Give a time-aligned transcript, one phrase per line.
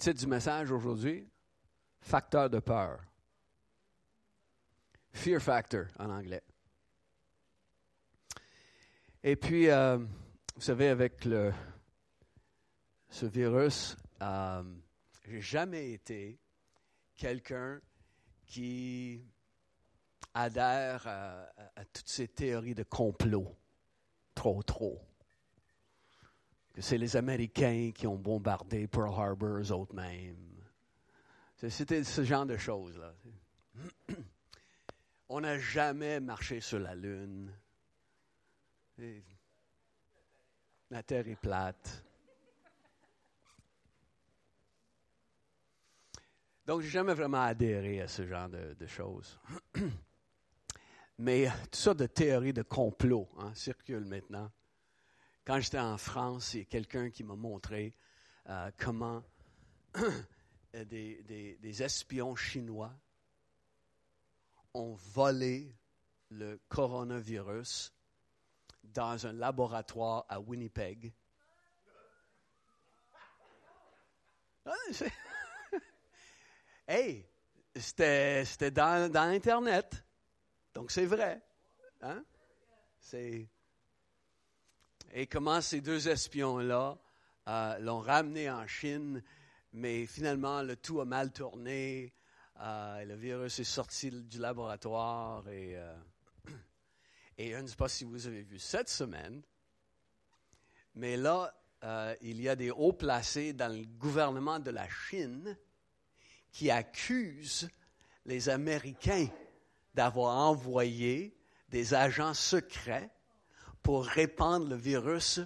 [0.00, 1.28] Titre du message aujourd'hui,
[2.00, 3.00] facteur de peur.
[5.12, 6.42] Fear factor en anglais.
[9.22, 11.52] Et puis, euh, vous savez, avec le,
[13.10, 14.62] ce virus, euh,
[15.28, 16.40] j'ai jamais été
[17.14, 17.78] quelqu'un
[18.46, 19.22] qui
[20.32, 21.42] adhère à,
[21.76, 23.54] à, toutes ces théories de complot.
[24.34, 24.98] Trop, trop.
[26.72, 30.50] Que c'est les Américains qui ont bombardé Pearl Harbor, eux autres mêmes.
[31.68, 33.12] C'était ce genre de choses-là.
[35.28, 37.52] On n'a jamais marché sur la Lune.
[40.90, 42.04] La Terre est plate.
[46.66, 49.38] Donc, je n'ai jamais vraiment adhéré à ce genre de, choses.
[51.18, 54.50] Mais toutes sortes de théories de complot hein, circulent maintenant.
[55.44, 57.94] Quand j'étais en France, il y a quelqu'un qui m'a montré
[58.48, 59.22] euh, comment
[60.74, 62.92] des, espions chinois
[64.74, 65.74] ont volé
[66.30, 67.92] le coronavirus
[68.84, 71.12] dans un laboratoire à Winnipeg.
[74.66, 74.74] Ah,
[76.88, 77.26] hey,
[77.74, 80.04] c'était dans, dans Internet.
[80.74, 81.42] Donc c'est vrai.
[82.02, 82.24] Hein?
[83.00, 83.48] C'est...
[85.12, 86.96] Et comment ces deux espions-là
[87.48, 89.24] euh, l'ont ramené en Chine,
[89.72, 92.14] mais finalement le tout a mal tourné.
[92.60, 95.96] Euh, le virus est sorti du laboratoire et, euh,
[97.38, 99.42] et je ne sais pas si vous avez vu cette semaine,
[100.94, 101.54] mais là,
[102.20, 105.56] il y a des hauts placés dans le gouvernement de la Chine
[106.52, 107.70] qui accusent
[108.26, 109.28] les Américains
[109.94, 111.34] d'avoir envoyé
[111.70, 113.10] des agents secrets
[113.82, 115.40] pour répandre le virus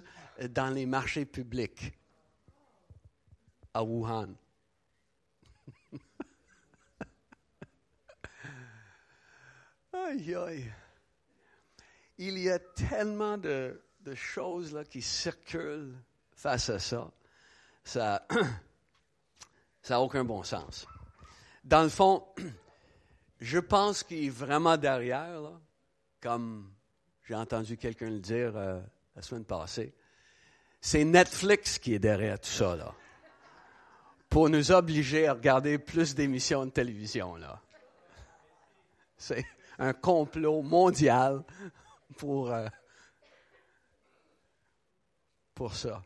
[0.49, 1.93] dans les marchés publics
[3.73, 4.35] à Wuhan.
[9.93, 10.71] Aïe, aïe.
[12.17, 13.81] Il y a tellement de,
[14.13, 15.95] choses là, qui circulent
[16.33, 17.11] face à ça.
[17.83, 18.27] Ça
[19.89, 20.85] n'a aucun bon sens.
[21.63, 22.27] Dans le fond,
[23.39, 25.59] je pense qu'il est vraiment derrière,
[26.21, 26.74] comme
[27.27, 28.79] j'ai entendu quelqu'un le dire euh,
[29.15, 29.93] la semaine passée.
[30.79, 32.93] C'est Netflix qui est derrière tout ça, là.
[34.29, 37.59] Pour nous obliger à regarder plus d'émissions de télévision, là.
[39.17, 39.43] C'est
[39.79, 41.43] un complot mondial
[42.17, 42.67] pour, euh,
[45.55, 46.03] pour ça.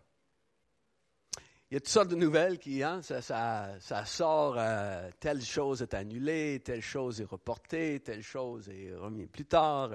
[1.69, 5.93] Il y a toutes sortes de nouvelles qui, hein, ça, sort, euh, telle chose est
[5.93, 9.91] annulée, telle chose est reportée, telle chose est remise plus tard.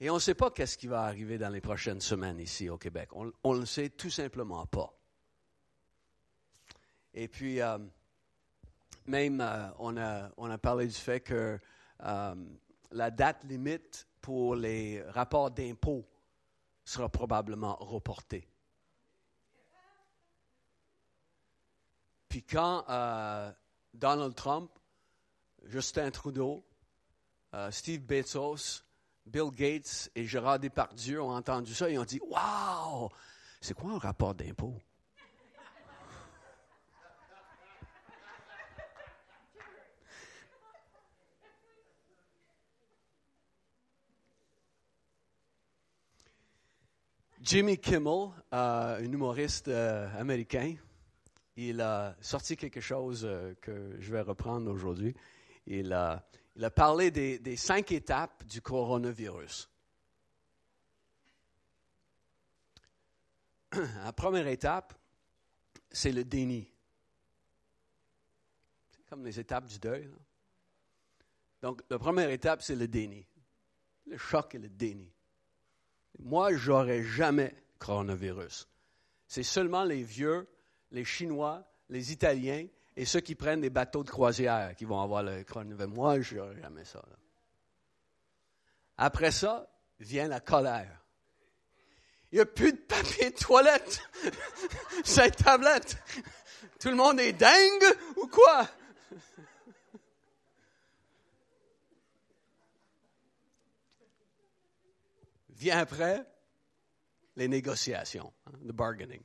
[0.00, 2.78] Et on ne sait pas qu'est-ce qui va arriver dans les prochaines semaines ici au
[2.78, 3.10] Québec.
[3.14, 4.92] On ne le sait tout simplement pas.
[7.14, 7.60] Et puis,
[9.06, 11.58] même, on, a, on a parlé du fait que
[12.00, 16.06] la date limite pour les rapports d'impôts
[16.84, 18.48] sera probablement reportée.
[22.28, 23.52] Puis quand euh,
[23.92, 24.70] Donald Trump,
[25.64, 26.66] Justin Trudeau,
[27.54, 28.82] euh, Steve Bezos,
[29.26, 33.08] Bill Gates et Gérard Depardieu ont entendu ça, ils ont dit Waouh,
[33.60, 34.76] c'est quoi un rapport d'impôt?
[47.44, 50.76] Jimmy Kimmel, euh, un humoriste euh, américain,
[51.58, 55.14] il a sorti quelque chose euh, que je vais reprendre aujourd'hui.
[55.66, 56.26] Il a,
[56.56, 59.68] il a parlé des, cinq étapes du coronavirus.
[64.04, 64.94] La première étape,
[65.90, 66.70] c'est le déni.
[68.90, 70.08] C'est comme les étapes du deuil.
[71.62, 73.26] Donc, la première étape, c'est le déni.
[74.06, 75.10] Le choc et le déni.
[76.18, 78.68] Moi, j'aurais jamais coronavirus.
[79.26, 80.46] C'est seulement les vieux,
[80.90, 85.22] les Chinois, les Italiens et ceux qui prennent des bateaux de croisière qui vont avoir
[85.22, 85.94] le coronavirus.
[85.94, 87.02] Moi, je n'aurais jamais ça.
[88.96, 89.68] Après ça,
[89.98, 91.00] vient la colère.
[92.30, 94.00] Il n'y a plus de papier de toilette.
[95.04, 95.98] Cette tablette.
[96.80, 98.68] Tout le monde est dingue ou quoi?
[105.50, 106.26] Vient après
[107.36, 109.22] les négociations, hein, le bargaining.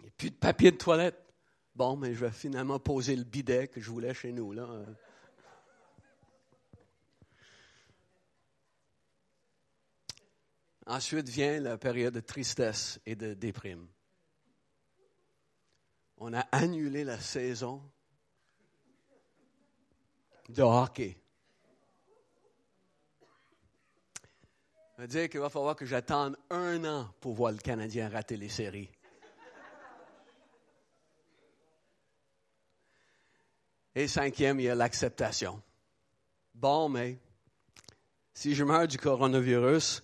[0.00, 1.23] Il n'y a plus de papier de toilette.
[1.74, 4.52] Bon, mais je vais finalement poser le bidet que je voulais chez nous.
[4.52, 4.68] Là.
[10.86, 13.88] Ensuite vient la période de tristesse et de déprime.
[16.18, 17.82] on a annulé la saison
[20.48, 21.18] de hockey.
[24.96, 28.36] Ça veut dire qu'il va falloir que j'attende un an pour voir le Canadien rater
[28.36, 28.93] les séries.
[33.94, 35.62] Et cinquième, il y a l'acceptation.
[36.54, 37.18] Bon, mais
[38.32, 40.02] si je meurs du coronavirus,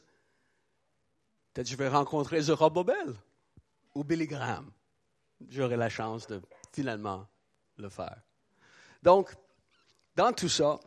[1.52, 3.16] peut-être je vais rencontrer Zora Bobel
[3.94, 4.70] ou Billy Graham.
[5.48, 6.40] J'aurai la chance de
[6.72, 7.26] finalement
[7.76, 8.22] le faire.
[9.02, 9.34] Donc,
[10.14, 10.78] dans tout ça,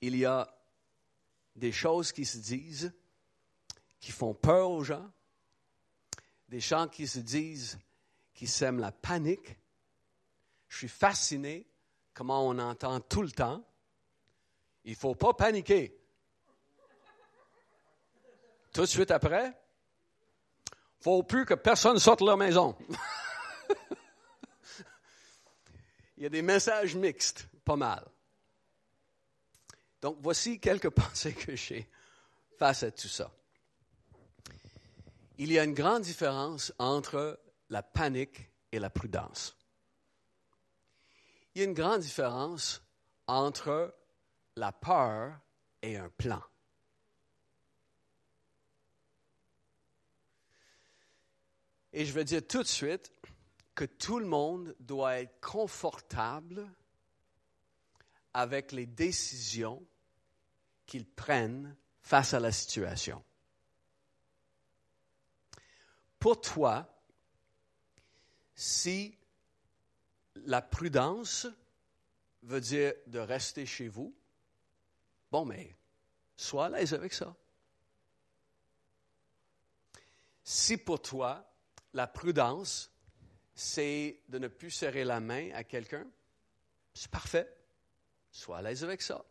[0.00, 0.48] il y a
[1.56, 2.92] des choses qui se disent,
[3.98, 5.10] qui font peur aux gens,
[6.48, 7.78] des gens qui se disent,
[8.34, 9.56] qui sèment la panique.
[10.76, 11.66] Je suis fasciné
[12.12, 13.66] comment on entend tout le temps,
[14.84, 15.98] il ne faut pas paniquer.
[18.74, 22.76] Tout de suite après, il ne faut plus que personne sorte de leur maison.
[26.18, 28.04] il y a des messages mixtes, pas mal.
[30.02, 31.88] Donc, voici quelques pensées que j'ai
[32.58, 33.32] face à tout ça.
[35.38, 37.40] Il y a une grande différence entre
[37.70, 39.55] la panique et la prudence.
[41.56, 42.82] Il y a une grande différence
[43.26, 43.96] entre
[44.56, 45.40] la peur
[45.80, 46.42] et un plan.
[51.94, 53.10] Et je veux dire tout de suite
[53.74, 56.70] que tout le monde doit être confortable
[58.34, 59.82] avec les décisions
[60.84, 63.24] qu'ils prennent face à la situation.
[66.18, 66.86] Pour toi,
[68.54, 69.15] si
[70.44, 71.46] la prudence
[72.42, 74.14] veut dire de rester chez vous,
[75.30, 75.76] bon, mais
[76.36, 77.34] sois à l'aise avec ça.
[80.44, 81.50] Si pour toi,
[81.92, 82.90] la prudence,
[83.54, 86.06] c'est de ne plus serrer la main à quelqu'un,
[86.94, 87.52] c'est parfait.
[88.30, 89.24] Sois à l'aise avec ça.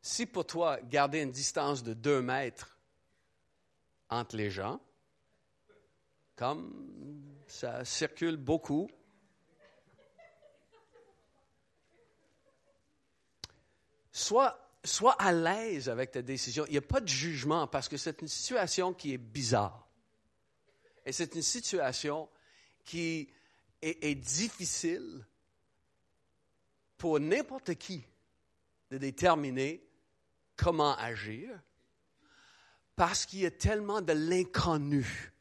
[0.00, 2.78] Si pour toi, garder une distance de deux mètres
[4.08, 4.80] entre les gens,
[6.34, 8.88] comme ça circule beaucoup,
[14.16, 14.58] sois,
[15.18, 16.64] à l'aise avec ta décision.
[16.66, 19.88] Il n'y a pas de jugement parce que c'est une situation qui est bizarre.
[21.04, 22.28] Et c'est une situation
[22.84, 23.28] qui
[23.82, 25.24] est, est difficile
[26.98, 28.04] pour n'importe qui
[28.90, 29.84] de déterminer
[30.56, 31.50] comment agir
[32.94, 35.32] parce qu'il y a tellement de l'inconnu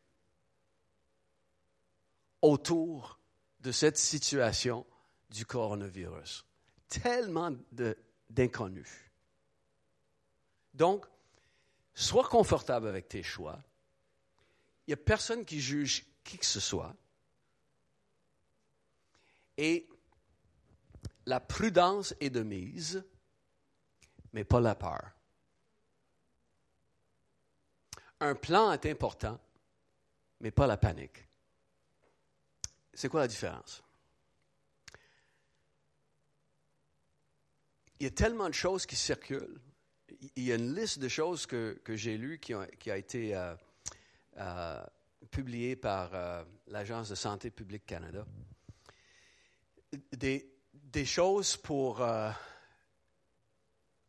[2.41, 3.19] autour
[3.61, 4.85] de cette situation
[5.29, 6.45] du coronavirus.
[6.89, 7.51] Tellement
[8.35, 8.89] d'inconnus.
[10.73, 11.05] Donc,
[11.93, 13.57] sois confortable avec tes choix.
[14.85, 16.93] Il n'y a personne qui juge qui que ce soit.
[19.57, 19.87] Et
[21.25, 23.03] la prudence est de mise,
[24.33, 25.11] mais pas la peur.
[28.19, 29.39] Un plan est important,
[30.41, 31.25] mais pas la panique.
[32.93, 33.84] C'est quoi la différence?
[37.99, 39.61] Il y a tellement de choses qui circulent.
[40.35, 43.55] Il y a une liste de choses que, j'ai lues qui, a été euh,
[44.37, 44.83] euh,
[45.31, 48.25] publiée par euh, l'Agence de santé publique Canada.
[50.11, 52.05] Des, des choses pour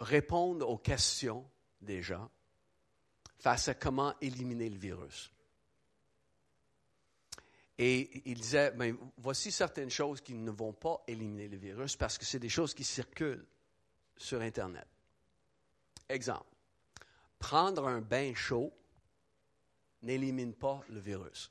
[0.01, 1.49] répondre aux questions
[1.81, 2.29] des gens
[3.39, 5.31] face à comment éliminer le virus.
[7.79, 12.19] Et il disait, ben, voici certaines choses qui ne vont pas éliminer le virus parce
[12.19, 13.47] que c'est des choses qui circulent
[14.17, 14.87] sur Internet.
[16.09, 16.55] Exemple,
[17.39, 18.73] prendre un bain chaud
[20.03, 21.51] n'élimine pas le virus.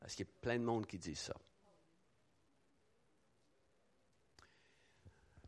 [0.00, 1.34] Parce qu'il y a plein de monde qui dit ça.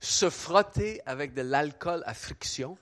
[0.05, 2.77] se frotter avec de l'alcool à friction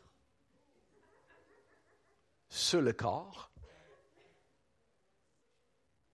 [2.48, 3.50] sur le corps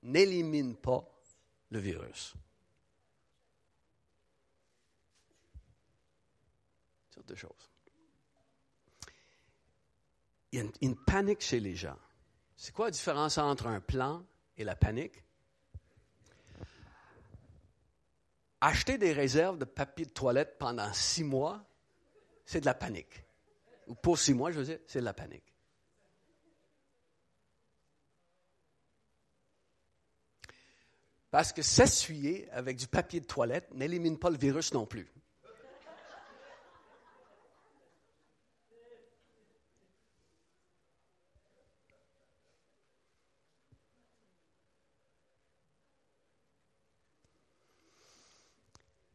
[0.03, 1.05] n'élimine pas
[1.71, 2.35] le virus.
[7.27, 7.71] Deux choses.
[10.53, 11.99] Il y a une panique chez les gens.
[12.57, 14.25] C'est quoi la différence entre un plan
[14.57, 15.23] et la panique?
[18.61, 21.65] acheter des réserves de papier de toilette pendant six mois,
[22.45, 23.25] c'est de la panique.
[23.87, 25.45] Ou pour six mois, je veux dire, c'est de la panique.
[31.31, 35.07] Parce que s'essuyer avec du papier de toilette n'élimine pas le virus non plus.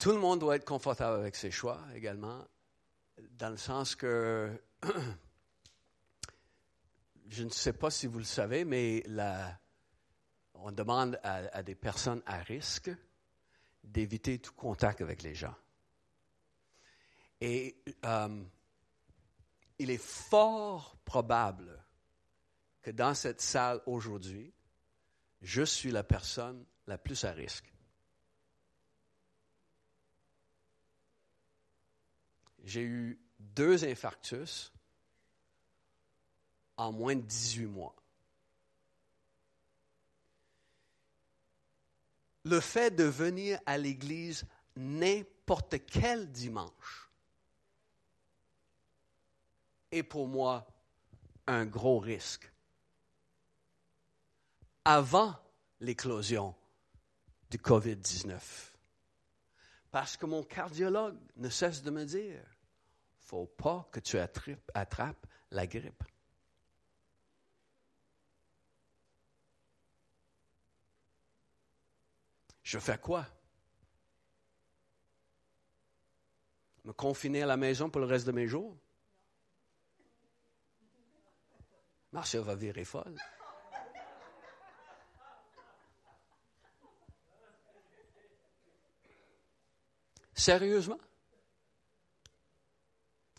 [0.03, 2.45] Tout le monde doit être confortable avec ses choix également,
[3.37, 4.51] dans le sens que,
[7.29, 9.01] je ne sais pas si vous le savez, mais
[10.55, 12.91] on demande à, des personnes à risque
[13.81, 15.55] d'éviter tout contact avec les gens.
[17.39, 18.43] Et euh,
[19.79, 21.81] il est fort probable
[22.81, 24.53] que dans cette salle aujourd'hui,
[25.41, 27.72] je suis la personne la plus à risque.
[32.63, 34.71] J'ai eu deux infarctus
[36.77, 37.95] en moins de 18 mois.
[42.45, 47.09] Le fait de venir à l'église n'importe quel dimanche
[49.91, 50.67] est pour moi
[51.47, 52.51] un gros risque.
[54.85, 55.35] Avant
[55.79, 56.55] l'éclosion
[57.49, 58.39] du COVID-19.
[59.91, 62.41] Parce que mon cardiologue ne cesse de me dire,
[63.33, 66.03] faut pas que tu attrapes la grippe.
[72.61, 73.25] Je fais quoi?
[76.83, 78.77] Me confiner à la maison pour le reste de mes jours?
[82.11, 83.17] Marcia va virer folle.
[90.35, 90.99] Sérieusement?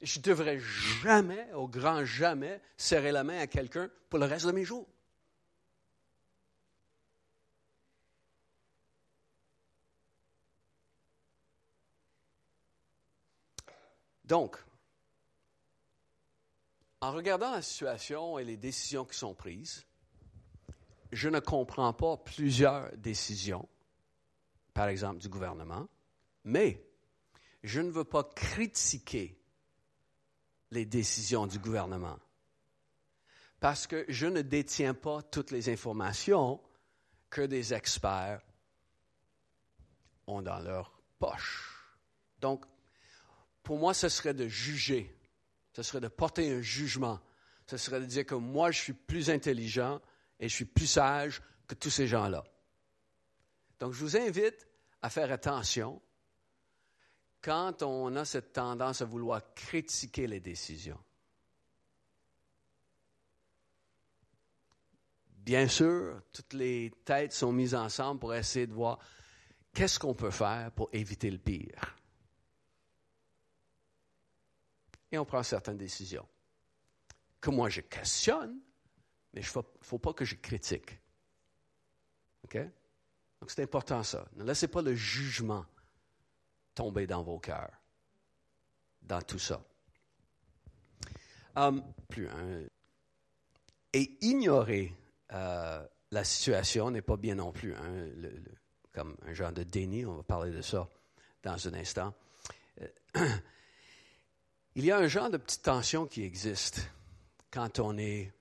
[0.04, 4.44] Je ne devrais jamais, au grand jamais, serrer la main à quelqu'un pour le reste
[4.44, 4.87] de mes jours.
[14.26, 14.58] Donc,
[17.00, 19.87] en regardant la situation et les décisions qui sont prises,
[21.12, 23.66] je ne comprends pas plusieurs décisions,
[24.75, 25.88] par exemple du gouvernement,
[26.44, 26.87] mais
[27.62, 29.38] je ne veux pas critiquer
[30.75, 32.19] les décisions du gouvernement
[33.64, 36.61] parce que je ne détiens pas toutes les informations
[37.31, 38.43] que des experts
[40.26, 41.97] ont dans leur poche.
[42.40, 42.66] Donc,
[43.62, 45.16] pour moi, ce serait de juger,
[45.73, 47.19] ce serait de porter un jugement,
[47.66, 49.99] ce serait de dire que moi, je suis plus intelligent
[50.38, 52.45] et je suis plus sage que tous ces gens-là.
[53.81, 54.66] Donc, je vous invite
[55.00, 56.02] à faire attention
[57.44, 60.98] quand on a cette tendance à vouloir critiquer les décisions?
[65.28, 68.98] Bien sûr, toutes les têtes sont mises ensemble pour essayer de voir
[69.74, 71.94] qu'est-ce qu'on peut faire pour éviter le pire.
[75.12, 76.26] Et on prend certaines décisions
[77.42, 78.58] que moi je questionne,
[79.34, 80.98] mais il ne faut pas que je critique.
[82.44, 82.56] OK?
[82.56, 84.26] Donc c'est important ça.
[84.36, 85.66] Ne laissez pas le jugement
[86.75, 87.73] tomber dans vos cœurs,
[89.02, 89.62] dans tout ça.
[91.57, 92.66] Um, plus un.
[93.93, 94.93] Et ignorer
[95.33, 98.09] euh, la situation n'est pas bien non plus, hein,
[98.93, 100.88] comme un genre de déni, on va parler de ça
[101.43, 102.14] dans un instant.
[102.81, 102.88] Euh,
[104.75, 106.88] il y a un genre de petite tension qui existe
[107.50, 108.33] quand on est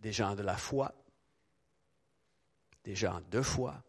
[0.00, 0.92] des gens de la foi,
[2.84, 3.82] des gens de foi,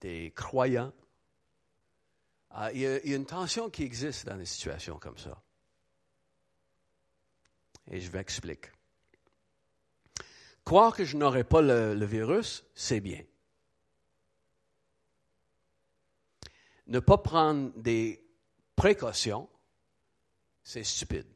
[0.00, 0.92] des croyants,
[2.50, 5.42] ah, il, y a, une tension qui existe dans des situations comme ça.
[7.90, 8.70] Et je vais expliquer.
[10.64, 13.24] Croire que je n'aurai pas le, virus, c'est bien.
[16.86, 18.22] Ne pas prendre des
[18.76, 19.48] précautions,
[20.62, 21.26] c'est stupide.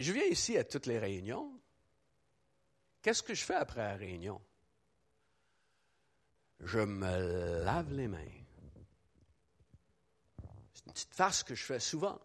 [0.00, 1.60] Je viens ici à toutes les réunions.
[3.02, 4.40] Qu'est-ce que je fais après la réunion?
[6.60, 8.18] Je me lave les mains.
[10.74, 12.20] C'est une petite farce que je fais souvent.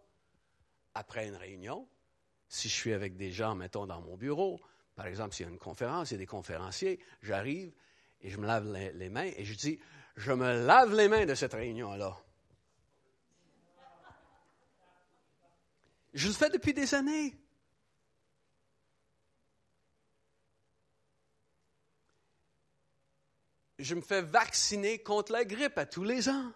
[0.94, 1.88] Après une réunion,
[2.48, 4.60] si je suis avec des gens, mettons, dans mon bureau,
[4.94, 7.72] par exemple, s'il y a une conférence, il y a des conférenciers, j'arrive
[8.20, 9.78] et je me lave les, mains et je dis,
[10.16, 12.16] je me lave les mains de cette réunion-là.
[16.12, 17.34] Je le fais depuis des années.
[23.78, 26.52] Je me fais vacciner contre la grippe à tous les ans.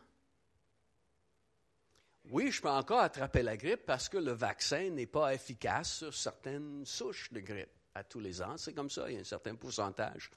[2.31, 6.15] Oui, je peux encore attraper la grippe parce que le vaccin n'est pas efficace sur
[6.15, 8.57] certaines souches de grippe à tous les ans.
[8.59, 10.31] C'est comme ça, il y a un certain pourcentage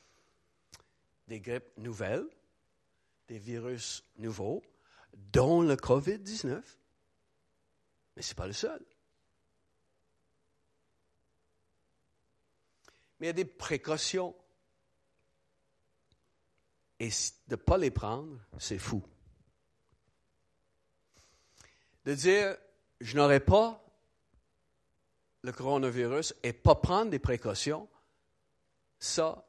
[1.27, 2.27] des grippes nouvelles,
[3.27, 4.61] des virus nouveaux,
[5.13, 6.61] dont le COVID-19.
[8.15, 8.81] Mais ce n'est pas le seul.
[13.19, 14.35] Mais il y a des précautions
[17.01, 17.09] Et
[17.47, 19.03] de ne pas les prendre, c'est fou.
[22.05, 22.55] De dire,
[22.99, 23.83] je n'aurai pas
[25.41, 27.89] le coronavirus et pas prendre des précautions,
[28.99, 29.43] ça,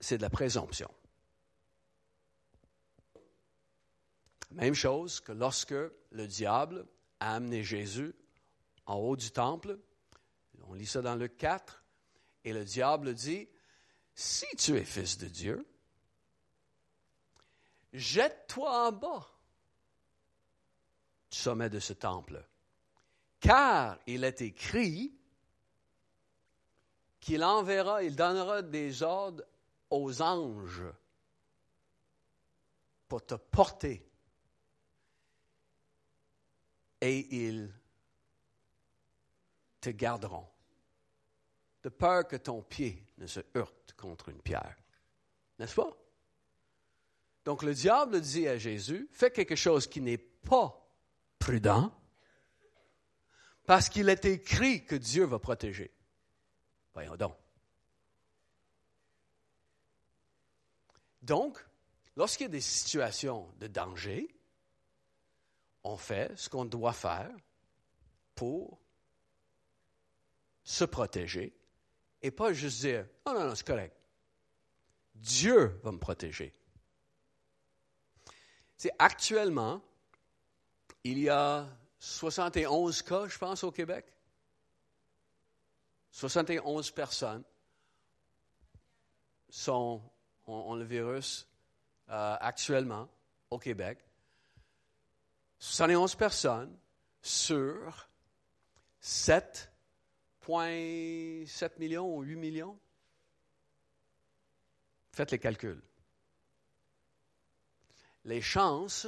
[0.00, 0.90] c'est de la présomption.
[4.52, 5.74] Même chose que lorsque
[6.12, 6.86] le diable
[7.20, 8.14] a amené Jésus
[8.86, 9.78] en haut du temple,
[10.62, 11.84] on lit ça dans le 4,
[12.44, 13.50] et le diable dit,
[14.14, 15.66] si tu es fils de Dieu,
[17.94, 19.30] jette-toi en bas
[21.30, 22.44] du sommet de ce temple.
[23.40, 25.16] Car il est écrit
[27.20, 29.44] qu'il enverra, il donnera des ordres
[29.90, 30.84] aux anges
[33.08, 34.10] pour te porter.
[37.00, 37.72] Et ils
[39.80, 40.48] te garderont,
[41.82, 44.76] de peur que ton pied ne se heurte contre une pierre.
[45.58, 46.03] N'est-ce pas?
[47.44, 50.80] Donc le diable dit à Jésus, fais quelque chose qui n'est pas
[51.38, 51.92] prudent,
[53.66, 55.92] parce qu'il est écrit que Dieu va protéger.
[56.94, 57.36] Voyons donc.
[61.22, 61.64] Donc,
[62.16, 64.28] lorsqu'il y a des situations de danger,
[65.82, 67.30] on fait ce qu'on doit faire
[68.34, 68.80] pour
[70.62, 71.54] se protéger
[72.22, 73.96] et pas juste dire Oh non, non, c'est correct.
[75.14, 76.52] Dieu va me protéger.
[78.98, 79.80] Actuellement,
[81.04, 84.06] il y a 71 cas, je pense, au Québec.
[86.10, 87.44] 71 personnes
[89.48, 90.00] sont,
[90.46, 91.48] ont, le virus
[92.08, 93.08] euh, actuellement
[93.50, 93.98] au Québec.
[95.58, 96.74] 71 personnes
[97.20, 98.08] sur
[99.02, 102.78] 7,7 millions ou 8 millions.
[105.12, 105.82] Faites les calculs.
[108.24, 109.06] Les chances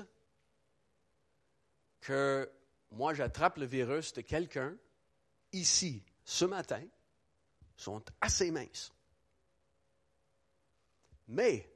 [2.00, 2.50] que
[2.90, 4.76] moi j'attrape le virus de quelqu'un
[5.52, 6.82] ici ce matin
[7.76, 8.92] sont assez minces.
[11.28, 11.70] Mais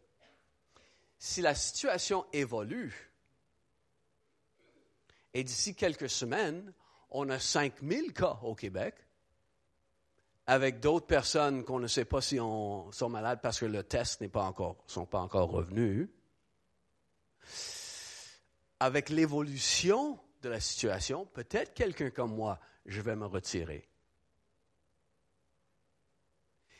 [1.19, 3.11] si la situation évolue,
[5.35, 6.73] et d'ici quelques semaines,
[7.11, 8.95] on a 5000 cas au Québec,
[10.47, 14.21] avec d'autres personnes qu'on ne sait pas si on, sont malades parce que le test
[14.21, 16.09] n'est pas encore, sont pas encore revenus.
[18.79, 23.89] Avec l'évolution de la situation, peut-être quelqu'un comme moi, je vais me retirer.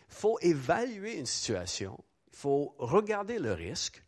[0.09, 4.03] Il faut évaluer une situation, il faut regarder le risque,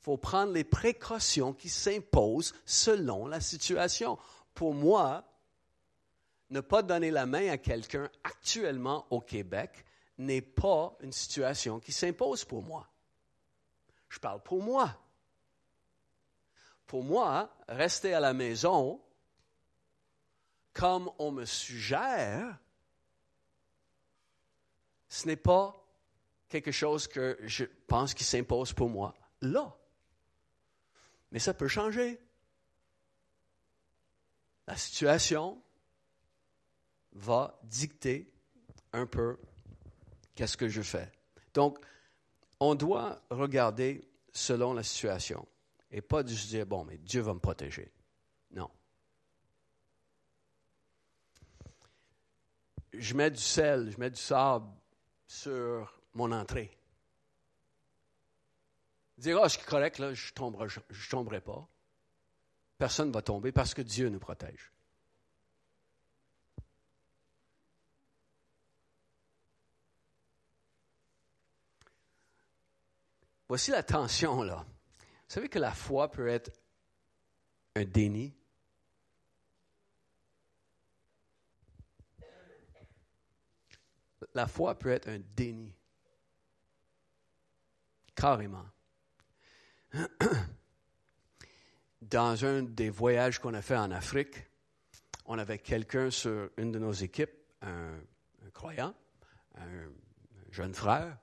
[0.00, 4.18] il faut prendre les précautions qui s'imposent selon la situation.
[4.54, 5.24] Pour moi,
[6.50, 9.84] ne pas donner la main à quelqu'un actuellement au Québec
[10.16, 12.88] n'est pas une situation qui s'impose pour moi.
[14.08, 14.98] Je parle pour moi.
[16.88, 18.98] Pour moi, rester à la maison,
[20.72, 22.58] comme on me suggère,
[25.10, 25.86] ce n'est pas
[26.48, 29.76] quelque chose que je pense qui s'impose pour moi là.
[31.30, 32.18] Mais ça peut changer.
[34.66, 35.62] La situation
[37.12, 38.32] va dicter
[38.94, 39.38] un peu
[40.34, 41.12] qu'est-ce que je fais.
[41.52, 41.78] Donc,
[42.60, 45.46] on doit regarder selon la situation
[45.90, 47.92] et pas juste dire, bon, mais Dieu va me protéger.
[48.50, 48.70] Non.
[52.92, 54.68] Je mets du sel, je mets du sable
[55.26, 56.76] sur mon entrée.
[59.16, 60.68] Dire, ah, oh, c'est correct, là, je ne tomberai,
[61.10, 61.68] tomberai pas.
[62.76, 64.72] Personne ne va tomber parce que Dieu nous protège.
[73.48, 74.66] Voici la tension, là.
[75.28, 76.50] Vous savez que la foi peut être
[77.76, 78.34] un déni?
[84.32, 85.74] La foi peut être un déni.
[88.14, 88.64] Carrément.
[92.00, 94.46] Dans un des voyages qu'on a fait en Afrique,
[95.26, 98.00] on avait quelqu'un sur une de nos équipes, un,
[98.54, 98.94] croyant,
[99.56, 99.90] un,
[100.50, 101.18] jeune frère,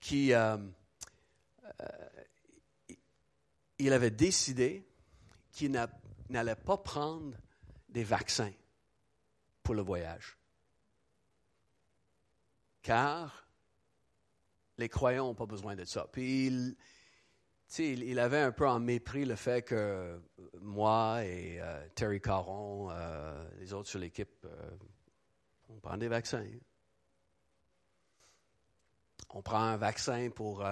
[0.00, 0.56] qui euh,
[1.80, 2.15] euh,
[3.78, 4.86] il avait décidé
[5.52, 5.72] qu'il
[6.28, 7.36] n'allait pas prendre
[7.88, 8.52] des vaccins
[9.62, 10.36] pour le voyage.
[12.82, 13.48] Car
[14.78, 16.06] les croyants n'ont pas besoin de ça.
[16.12, 16.76] Puis il,
[17.78, 20.20] il, avait un peu en mépris le fait que
[20.60, 24.46] moi et euh, Terry Caron, euh, les autres sur l'équipe,
[25.68, 26.46] on prend des vaccins.
[29.30, 30.64] On prend un vaccin pour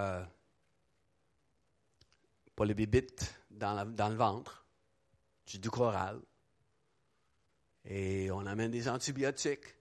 [2.55, 4.65] pour les bibites dans, le ventre,
[5.45, 6.19] du ducroral.
[7.83, 9.75] Et on amène des antibiotiques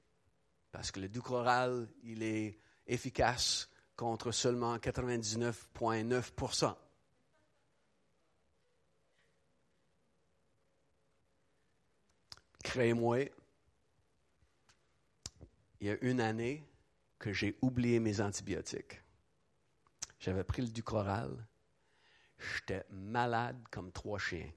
[0.73, 6.75] parce que le ducroral, il est efficace contre seulement 99,9%
[12.65, 13.19] Créez-moi,
[15.81, 16.67] il y a une année
[17.19, 19.03] que j'ai oublié mes antibiotiques.
[20.19, 21.47] J'avais pris le Ducoral.
[22.39, 24.51] J'étais malade comme trois chiens.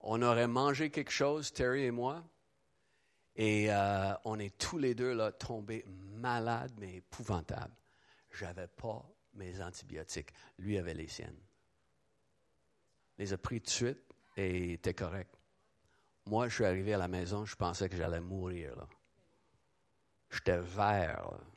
[0.00, 2.24] On aurait mangé quelque chose, Terry et moi,
[3.36, 7.74] et euh, on est tous les deux là tombés malades, mais épouvantables.
[8.30, 10.32] J'avais pas mes antibiotiques.
[10.58, 11.40] Lui avait les siennes.
[13.18, 15.34] Les a pris tout de suite et était correct.
[16.26, 18.76] Moi, je suis arrivé à la maison, je pensais que j'allais mourir.
[18.76, 18.88] Là.
[20.30, 21.30] J'étais vert.
[21.32, 21.51] Je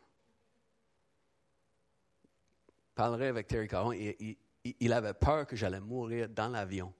[2.95, 3.91] parlerai avec Terry Caron.
[3.91, 6.93] Il, avait peur que j'allais mourir dans l'avion.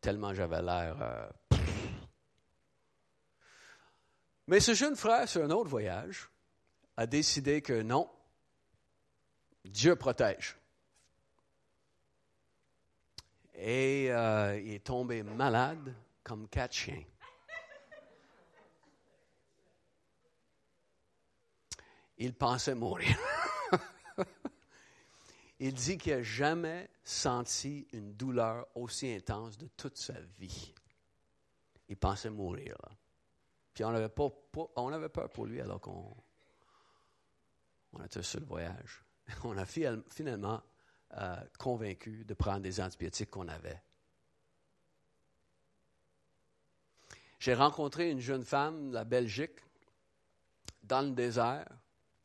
[0.00, 0.96] Tellement j'avais l'air.
[1.00, 1.28] Euh,
[4.48, 6.28] Mais ce jeune frère, sur un autre voyage,
[6.96, 8.10] a décidé que non,
[9.64, 10.58] Dieu protège.
[13.54, 17.04] Et euh, il est tombé malade comme quatre chiens.
[22.18, 23.16] Il pensait mourir.
[25.64, 30.74] il dit qu'il n'a jamais senti une douleur aussi intense de toute sa vie.
[31.88, 32.76] Il pensait mourir.
[33.72, 36.16] Puis on avait, peur pour lui alors qu'on
[37.92, 39.04] on était sur le voyage.
[39.44, 40.60] On a finalement
[41.14, 43.80] euh, convaincu de prendre des antibiotiques qu'on avait.
[47.38, 49.60] J'ai rencontré une jeune femme de la Belgique
[50.82, 51.68] dans le désert,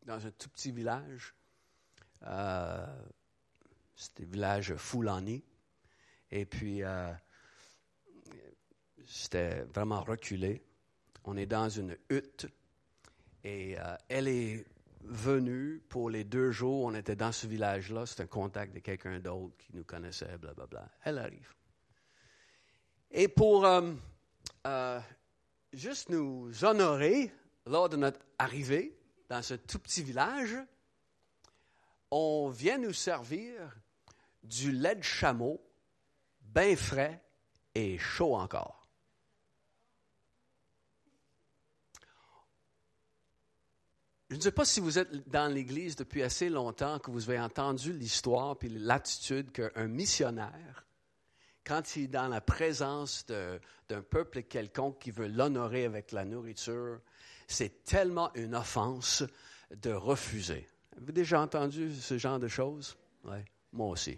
[0.05, 1.35] dans un tout petit village.
[2.23, 2.85] Euh,
[3.97, 5.43] c'était le village Foulani.
[6.29, 7.11] Et puis, euh,
[9.05, 10.63] c'était vraiment reculé.
[11.23, 12.47] On est dans une hutte.
[13.43, 14.65] Et euh, elle est
[15.01, 16.85] venue pour les deux jours.
[16.85, 18.05] On était dans ce village-là.
[18.05, 20.53] C'est un contact de quelqu'un d'autre qui nous connaissait, blablabla.
[20.53, 20.89] Bla, bla.
[21.03, 21.53] Elle arrive.
[23.09, 24.99] Et pour euh,
[25.73, 27.31] juste nous honorer
[27.65, 28.95] lors de notre arrivée
[29.27, 30.55] dans ce tout petit village,
[32.11, 33.75] on vient nous servir
[34.49, 35.61] du lait de chameau,
[36.41, 37.23] bien frais
[37.75, 38.87] et chaud encore.
[44.29, 47.39] Je ne sais pas si vous êtes dans l'Église depuis assez longtemps que vous avez
[47.39, 50.87] entendu l'histoire puis l'attitude qu'un missionnaire
[51.67, 57.01] quand il est dans la présence d'un peuple quelconque qui veut l'honorer avec la nourriture,
[57.45, 59.23] c'est tellement une offense
[59.71, 60.69] de refuser.
[60.95, 62.97] Avez-vous déjà entendu ce genre de choses?
[63.73, 64.17] Moi aussi.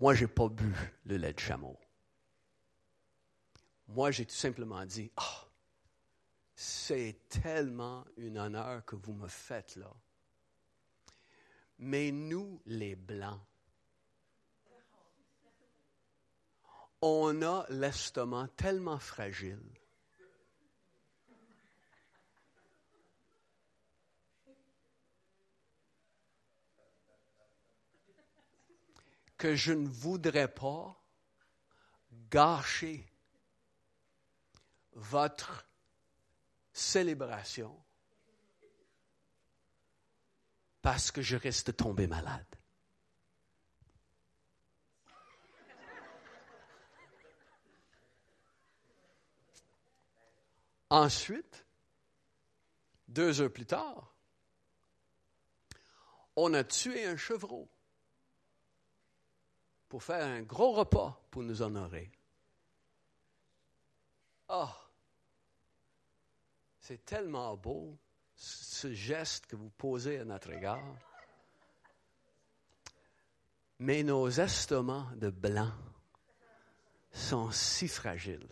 [0.00, 0.72] Moi, je n'ai pas bu
[1.04, 1.78] le lait de chameau.
[3.88, 5.44] Moi, j'ai tout simplement dit, ah,
[6.54, 9.92] c'est tellement un honneur que vous me faites là.
[11.78, 13.40] Mais nous, les Blancs,
[17.02, 19.60] on a l'estomac tellement fragile.
[29.44, 30.98] Que je ne voudrais pas
[32.30, 33.06] gâcher
[34.92, 35.68] votre
[36.72, 37.78] célébration
[40.80, 42.46] parce que je reste tombé malade.
[50.88, 51.66] Ensuite,
[53.08, 54.14] deux heures plus tard,
[56.34, 57.68] on a tué un chevreau
[59.88, 62.10] pour faire un gros repas pour nous honorer.
[64.48, 64.74] Ah,
[66.78, 67.96] c'est tellement beau
[68.34, 70.84] ce geste que vous posez à notre égard.
[73.78, 75.72] Mais nos estomacs de blanc
[77.12, 78.48] sont si fragiles.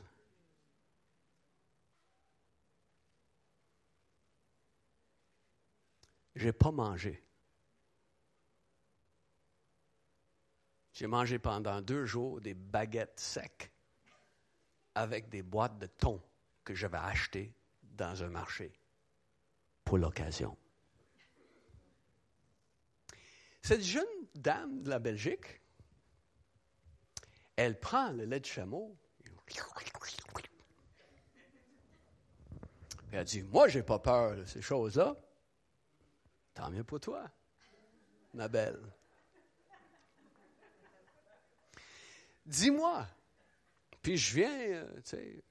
[6.34, 7.22] Je n'ai pas mangé.
[11.02, 13.72] J'ai mangé pendant deux jours des baguettes secs
[14.94, 16.22] avec des boîtes de thon
[16.62, 18.72] que j'avais achetées dans un marché
[19.82, 20.56] pour l'occasion.
[23.62, 24.04] Cette jeune
[24.36, 25.60] dame de la Belgique,
[27.56, 28.96] elle prend le lait de chameau,
[33.10, 35.16] Elle dit, moi, j'ai pas peur de ces choses-là.
[36.54, 37.28] Tant mieux pour toi,
[38.34, 38.80] ma belle.
[42.44, 43.06] Dis-moi.
[44.00, 45.44] Puis je viens, euh, tu sais,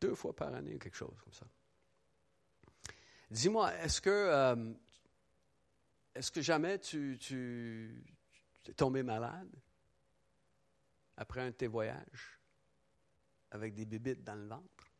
[0.00, 1.46] deux fois par année, quelque chose comme ça.
[3.30, 4.72] Dis-moi, est-ce que, euh,
[6.14, 7.18] est-ce que jamais tu,
[8.66, 9.54] es tombé malade
[11.16, 12.40] après un de tes voyages
[13.50, 14.90] avec des bébites dans le ventre?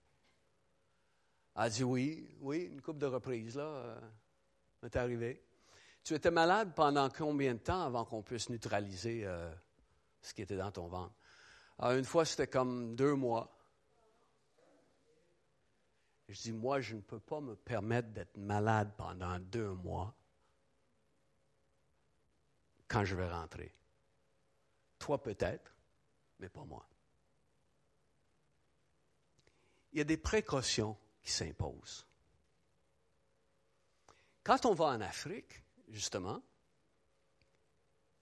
[1.56, 4.00] Elle a dit oui, oui, une coupe de reprises, là, euh,
[4.82, 5.42] m'est arrivé.
[6.04, 9.52] Tu étais malade pendant combien de temps avant qu'on puisse neutraliser euh,
[10.22, 11.14] ce qui était dans ton ventre?
[11.78, 13.56] Alors, une fois, c'était comme deux mois.
[16.28, 20.14] Je dis, moi, je ne peux pas me permettre d'être malade pendant deux mois
[22.88, 23.72] quand je vais rentrer.
[24.98, 25.74] Toi peut-être,
[26.40, 26.86] mais pas moi.
[29.92, 32.06] Il y a des précautions qui s'imposent.
[34.42, 36.42] Quand on va en Afrique, justement,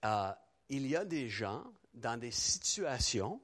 [0.05, 0.31] euh,
[0.69, 1.63] il y a des gens
[1.97, 3.41] dans des situations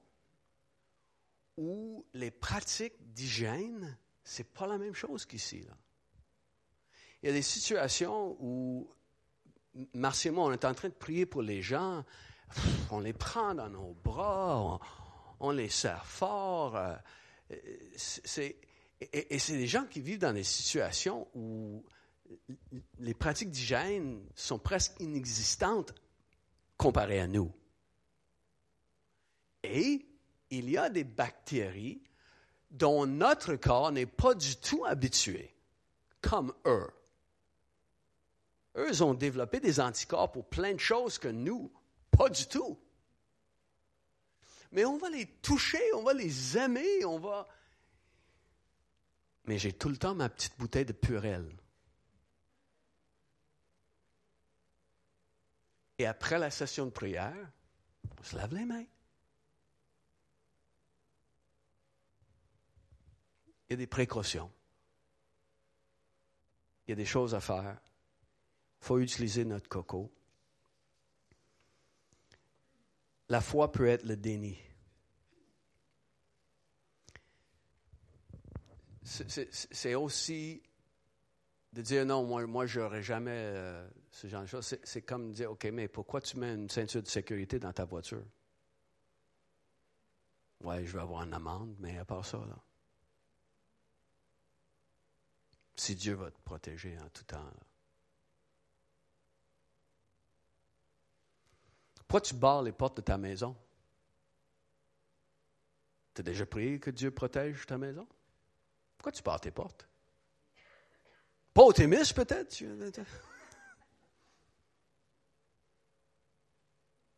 [1.58, 5.66] où les pratiques d'hygiène c'est pas la même chose qu'ici.
[7.22, 8.90] Il y a des situations où,
[9.94, 12.06] Marc et moi, on est en train de prier pour les gens,
[12.92, 14.80] on les prend dans nos bras,
[15.40, 16.76] on, les serre fort.
[16.76, 16.96] Euh,
[19.12, 21.84] et c'est des gens qui vivent dans des situations où
[23.00, 25.94] les pratiques d'hygiène sont presque inexistantes
[26.78, 27.52] comparées à nous.
[29.64, 30.06] Et
[30.50, 32.02] il y a des bactéries
[32.70, 35.56] dont notre corps n'est pas du tout habitué,
[36.22, 36.90] comme eux.
[38.76, 41.72] Eux ont développé des anticorps pour plein de choses que nous,
[42.12, 42.80] pas du tout.
[44.72, 47.48] Mais on va les toucher, on va les aimer, on va...
[49.46, 51.52] Mais j'ai tout le temps ma petite bouteille de purelle.
[56.00, 57.52] Et après la session de prière,
[58.20, 58.86] on se lave les mains.
[63.70, 64.52] Il y a des précautions.
[66.88, 67.78] Il y a des choses à faire.
[68.82, 70.12] Il faut utiliser notre coco.
[73.30, 74.60] La foi peut être le déni.
[79.04, 80.62] C'est aussi
[81.74, 84.78] de dire non, moi, moi je n'aurais jamais euh, ce genre de choses.
[84.84, 88.24] C'est comme dire, OK, mais pourquoi tu mets une ceinture de sécurité dans ta voiture?
[90.62, 92.58] Oui, je vais avoir une amende, mais à part ça, là.
[95.76, 97.52] Si Dieu va te protéger en tout temps.
[102.08, 103.56] Pourquoi tu barres les portes de ta maison?
[106.14, 108.08] Tu as déjà prié que Dieu protège ta maison?
[108.98, 109.88] Pourquoi tu barres tes portes?
[111.54, 112.54] Pas optimiste peut-être?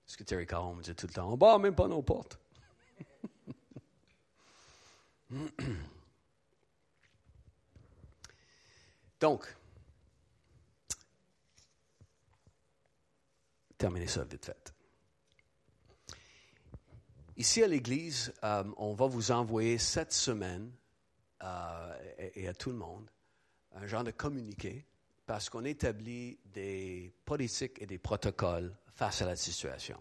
[0.05, 2.39] Ce que Terry Caron me dit tout le temps, on barre même pas nos portes?
[9.25, 9.47] Donc,
[13.75, 14.71] terminer ça vite fait.
[17.35, 20.71] Ici à l'Église, euh, on va vous envoyer cette semaine,
[21.41, 23.09] euh, et, à tout le monde,
[23.71, 24.85] un genre de communiqué,
[25.25, 29.97] parce qu'on établit des politiques et des protocoles face à la situation.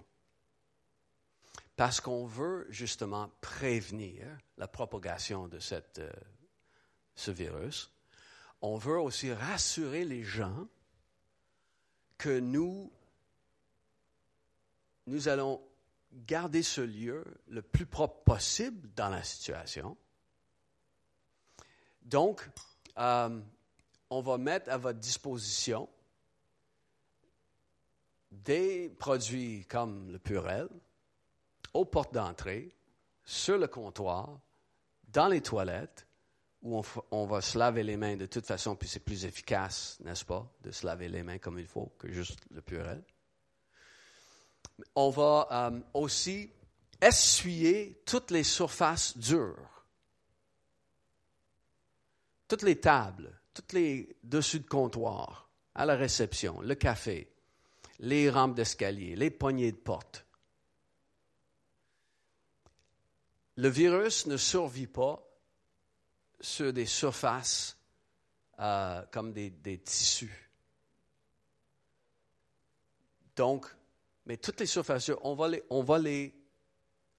[1.77, 6.13] Parce qu'on veut justement prévenir la propagation de cette, euh,
[7.15, 7.94] ce virus
[8.67, 10.67] on veut aussi rassurer les gens
[12.17, 12.91] que nous,
[15.27, 15.61] allons
[16.27, 19.99] garder ce lieu le plus propre possible dans la situation.
[22.01, 22.49] Donc,
[22.97, 23.39] euh,
[24.09, 25.87] on va mettre à votre disposition
[28.31, 30.71] des produits comme le Purel
[31.75, 32.75] aux portes d'entrée,
[33.27, 34.41] sur le comptoir,
[35.09, 36.07] dans les toilettes,
[36.65, 40.25] où on, va se laver les mains de toute façon, puis c'est plus efficace, n'est-ce
[40.25, 43.05] pas, de se laver les mains comme il faut que juste le purel.
[44.97, 46.51] On va euh, aussi
[47.03, 49.85] essuyer toutes les surfaces dures,
[52.49, 57.31] toutes les tables, toutes les dessus de comptoir, à la réception, le café,
[57.99, 60.25] les rampes d'escalier, les poignées de porte.
[63.57, 65.24] Le virus ne survit pas
[66.45, 67.77] sur des surfaces
[68.61, 70.51] euh, comme des, tissus.
[73.35, 73.67] Donc,
[74.27, 76.35] mais toutes les surfaces, on va les, on va les,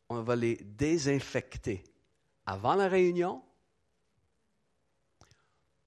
[0.10, 1.84] on va les désinfecter
[2.46, 3.44] avant la réunion,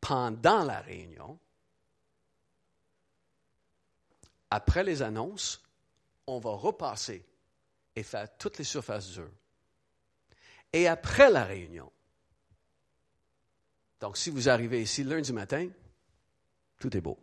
[0.00, 1.38] pendant la réunion.
[4.50, 5.62] Après les annonces,
[6.26, 7.24] on va repasser
[7.94, 9.30] et faire toutes les surfaces dures.
[10.72, 11.90] Et après la réunion,
[14.00, 15.68] donc si vous arrivez ici lundi matin,
[16.78, 17.18] tout est beau.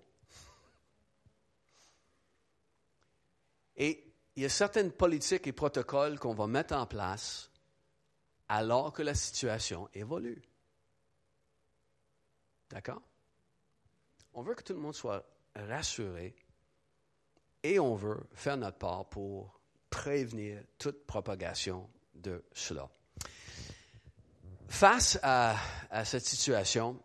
[3.77, 4.03] Et
[4.35, 7.49] il y a certaines politiques et protocoles qu'on va mettre en place
[8.47, 10.41] alors que la situation évolue.
[12.69, 13.01] D'accord?
[14.33, 16.35] On veut que tout le monde soit rassuré
[17.63, 19.59] et on veut faire notre part pour
[19.89, 22.89] prévenir toute propagation de cela.
[24.75, 25.55] Face à,
[26.03, 27.01] cette situation,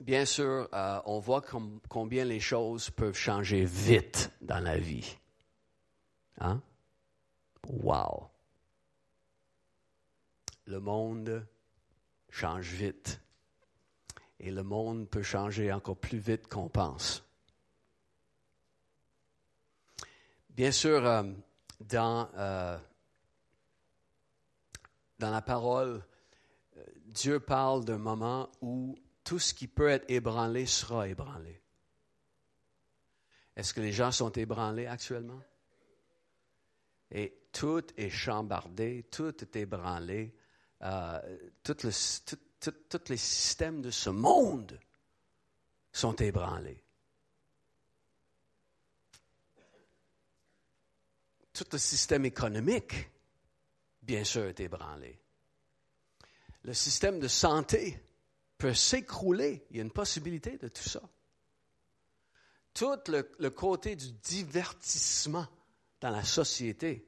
[0.00, 1.42] bien sûr, euh, on voit
[1.88, 5.18] combien les choses peuvent changer vite dans la vie.
[6.38, 6.62] Hein?
[7.66, 8.30] Wow!
[10.66, 11.44] Le monde
[12.30, 13.20] change vite.
[14.38, 17.24] Et le monde peut changer encore plus vite qu'on pense.
[20.50, 21.24] Bien sûr, euh,
[21.80, 22.78] dans, euh,
[25.18, 26.00] dans la parole,
[27.14, 31.62] Dieu parle d'un moment où tout ce qui peut être ébranlé sera ébranlé.
[33.56, 35.40] Est-ce que les gens sont ébranlés actuellement?
[37.12, 40.34] Et tout est chambardé, tout est ébranlé.
[41.62, 44.78] tous les systèmes de ce monde
[45.92, 46.84] sont ébranlés.
[51.54, 53.08] tout le système économique,
[54.02, 55.23] bien sûr, est ébranlé.
[56.64, 58.02] Le système de santé
[58.58, 59.66] peut s'écrouler.
[59.70, 61.02] Il y a une possibilité de tout ça.
[62.72, 65.46] Tout le, côté du divertissement
[66.00, 67.06] dans la société,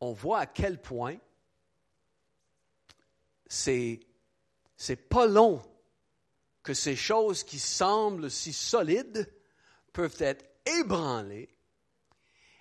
[0.00, 1.16] on voit à quel point
[3.46, 4.00] c'est,
[4.76, 5.62] c'est pas long
[6.62, 9.32] que ces choses qui semblent si solides
[9.92, 11.48] peuvent être ébranlées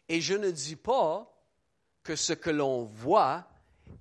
[0.07, 1.31] et je ne dis pas
[2.03, 3.49] que ce que l'on voit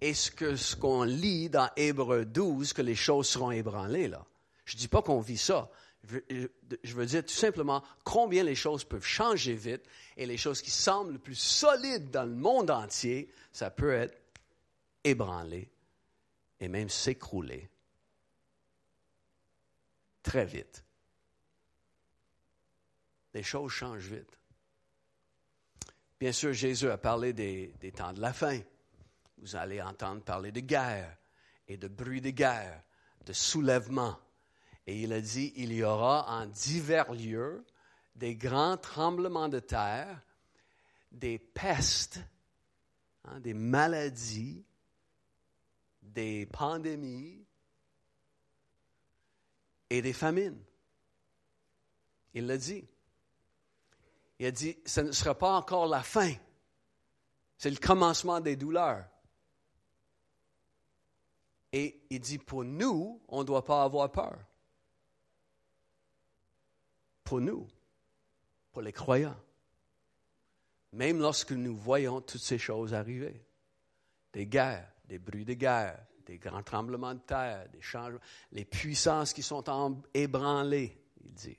[0.01, 4.25] est ce que ce qu'on lit dans Hébreu 12, que les choses seront ébranlées là?
[4.65, 5.71] Je ne dis pas qu'on vit ça.
[6.05, 9.83] Je veux dire tout simplement combien les choses peuvent changer vite
[10.17, 14.19] et les choses qui semblent plus solides dans le monde entier, ça peut être
[15.03, 15.71] ébranlé
[16.61, 17.71] et même s'écrouler
[20.23, 20.85] très vite.
[23.35, 24.39] Les choses changent vite.
[26.19, 28.61] Bien sûr, Jésus a parlé des, temps de la fin.
[29.39, 31.17] Vous allez entendre parler de guerre
[31.69, 32.83] et de bruit de guerre,
[33.25, 34.19] de soulèvement.
[34.87, 37.65] Et il a dit, il y aura en divers lieux
[38.15, 40.23] des grands tremblements de terre,
[41.11, 42.21] des pestes,
[43.25, 44.65] hein, des maladies,
[46.03, 47.45] des pandémies
[49.91, 50.63] et des famines.
[52.35, 52.85] Il l'a dit.
[54.39, 56.33] Il a dit, ce ne sera pas encore la fin.
[57.57, 59.07] C'est le commencement des douleurs.
[61.77, 64.39] Et il dit, pour nous, on ne doit pas avoir peur.
[67.25, 67.67] Pour nous,
[68.71, 69.37] pour les croyants.
[70.93, 73.45] Même lorsque nous voyons toutes ces choses arriver.
[74.33, 78.21] Des guerres, des bruits de guerre, des grands tremblements de terre, des changements,
[78.53, 81.59] les puissances qui sont ébranlées, il dit.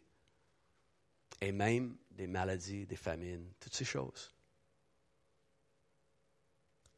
[1.42, 4.34] Et même des maladies, des famines, toutes ces choses.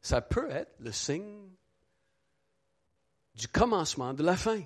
[0.00, 1.50] Ça peut être le signe
[3.38, 4.60] du commencement de la fin.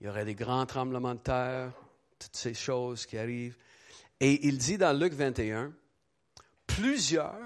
[0.00, 1.72] Il y aurait des grands tremblements de terre,
[2.18, 3.56] toutes ces choses qui arrivent.
[4.18, 5.72] Et il dit dans Luc 21,
[6.66, 7.38] plusieurs,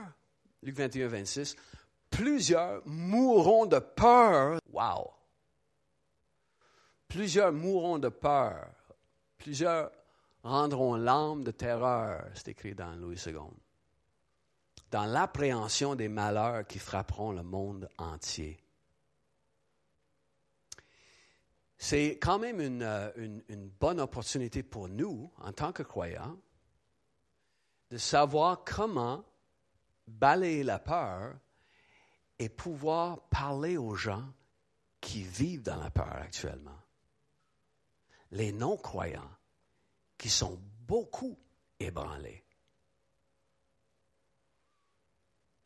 [0.63, 1.55] Luc 21, 26,
[2.09, 4.59] plusieurs mourront de peur.
[4.73, 5.13] Wow!
[7.09, 8.71] Plusieurs mourront de peur.
[9.37, 9.91] Plusieurs
[10.43, 13.37] rendront l'âme de terreur, c'est écrit dans Louis II.
[14.93, 18.61] Dans l'appréhension des malheurs qui frapperont le monde entier.
[21.77, 26.39] C'est quand même une, euh, une, bonne opportunité pour nous, en tant que croyants,
[27.91, 29.25] de savoir comment
[30.07, 31.35] balayer la peur
[32.39, 34.25] et pouvoir parler aux gens
[35.01, 36.79] qui vivent dans la peur actuellement
[38.33, 39.31] les non-croyants
[40.19, 41.39] qui sont beaucoup
[41.79, 42.45] ébranlés.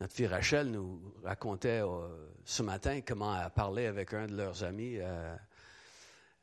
[0.01, 4.63] Notre fille Rachel nous racontait euh, ce matin comment elle parlait avec un de leurs
[4.63, 5.35] amis, euh,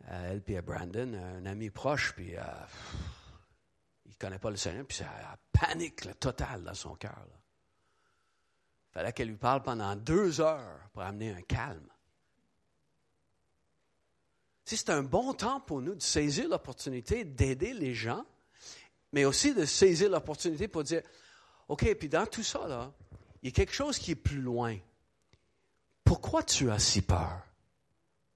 [0.10, 2.42] elle et Brandon, un ami proche, puis euh,
[4.06, 5.08] il ne connaît pas le Seigneur, puis ça
[5.52, 7.26] panique totale dans son cœur.
[8.90, 11.88] Il fallait qu'elle lui parle pendant deux heures pour amener un calme.
[14.66, 18.26] c'est un bon temps pour nous de saisir l'opportunité d'aider les gens,
[19.12, 21.04] mais aussi de saisir l'opportunité pour dire,
[21.68, 22.92] OK, puis dans tout ça, là,
[23.44, 24.78] il y a quelque chose qui est plus loin.
[26.06, 27.46] Pourquoi tu as si peur?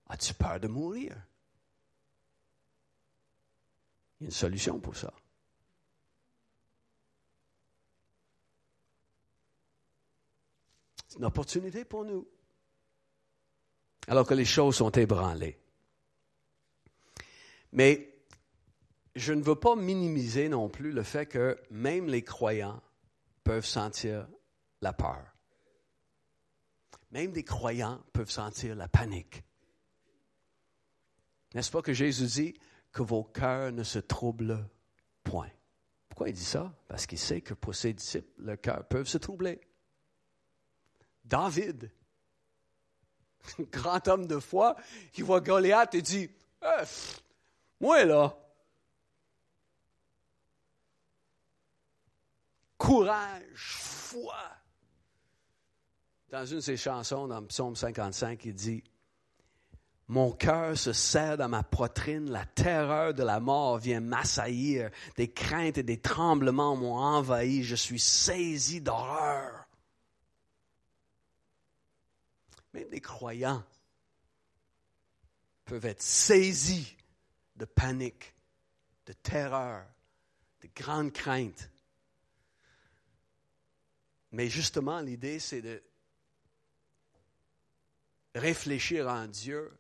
[0.10, 1.16] As-tu peur de mourir?
[4.20, 5.14] Il y a une solution pour ça.
[11.08, 12.28] C'est une opportunité pour nous.
[14.08, 15.58] Alors que les choses sont ébranlées.
[17.72, 18.14] Mais
[19.16, 22.82] je ne veux pas minimiser non plus le fait que même les croyants
[23.45, 24.28] peuvent sentir
[24.82, 25.34] la peur.
[27.11, 29.43] Même des croyants peuvent sentir la panique.
[31.53, 32.59] N'est-ce pas que Jésus dit
[32.91, 34.67] que vos cœurs ne se troublent
[35.23, 35.49] point?
[36.09, 36.73] Pourquoi il dit ça?
[36.88, 39.61] Parce qu'il sait que pour ses disciples, leurs cœurs peuvent se troubler.
[41.23, 41.91] David,
[43.71, 44.75] grand homme de foi,
[45.13, 46.30] qui voit Goliath et dit
[46.63, 46.84] eh,
[47.80, 48.38] Moi là,
[52.78, 54.57] courage, foi.
[56.30, 58.84] Dans une de ses chansons, dans le psaume 55, il dit
[60.09, 65.32] Mon cœur se serre dans ma poitrine, la terreur de la mort vient m'assaillir, des
[65.32, 69.67] craintes et des tremblements m'ont envahi, je suis saisi d'horreur.
[72.73, 73.63] Même des croyants
[75.63, 76.97] peuvent être saisis
[77.55, 78.36] de panique,
[79.05, 79.86] de terreur,
[80.61, 81.71] de grandes craintes.
[84.34, 85.82] Mais justement, l'idée, c'est de
[88.38, 89.72] réfléchir en Dieu,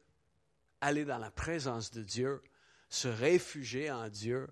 [0.81, 2.41] aller dans la présence de Dieu,
[2.89, 4.47] se réfugier en Dieu.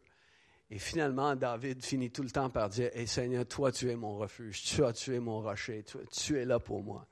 [0.69, 4.63] Et finalement, David finit tout le temps par dire, Seigneur, toi tu es mon refuge,
[4.63, 7.07] tu as tué mon rocher, tu es là pour moi.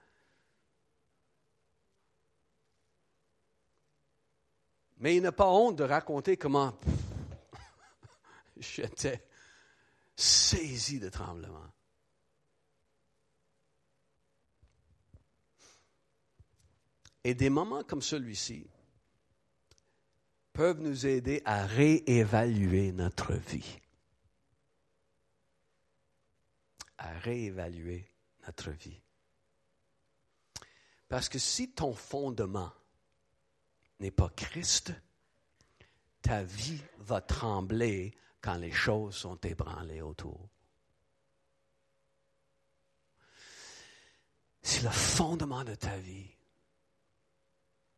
[4.97, 6.73] Mais il n'a pas honte de raconter comment
[8.57, 9.21] j'étais
[10.15, 11.69] saisi de tremblement.
[17.23, 18.67] Et des moments comme celui-ci
[20.51, 23.79] peuvent nous aider à réévaluer notre vie.
[26.97, 28.05] À réévaluer
[28.45, 29.01] notre vie.
[31.07, 32.71] Parce que si ton fondement
[33.99, 34.93] n'est pas Christ,
[36.21, 40.49] ta vie va trembler quand les choses sont ébranlées autour.
[44.61, 46.29] C'est le fondement de ta vie.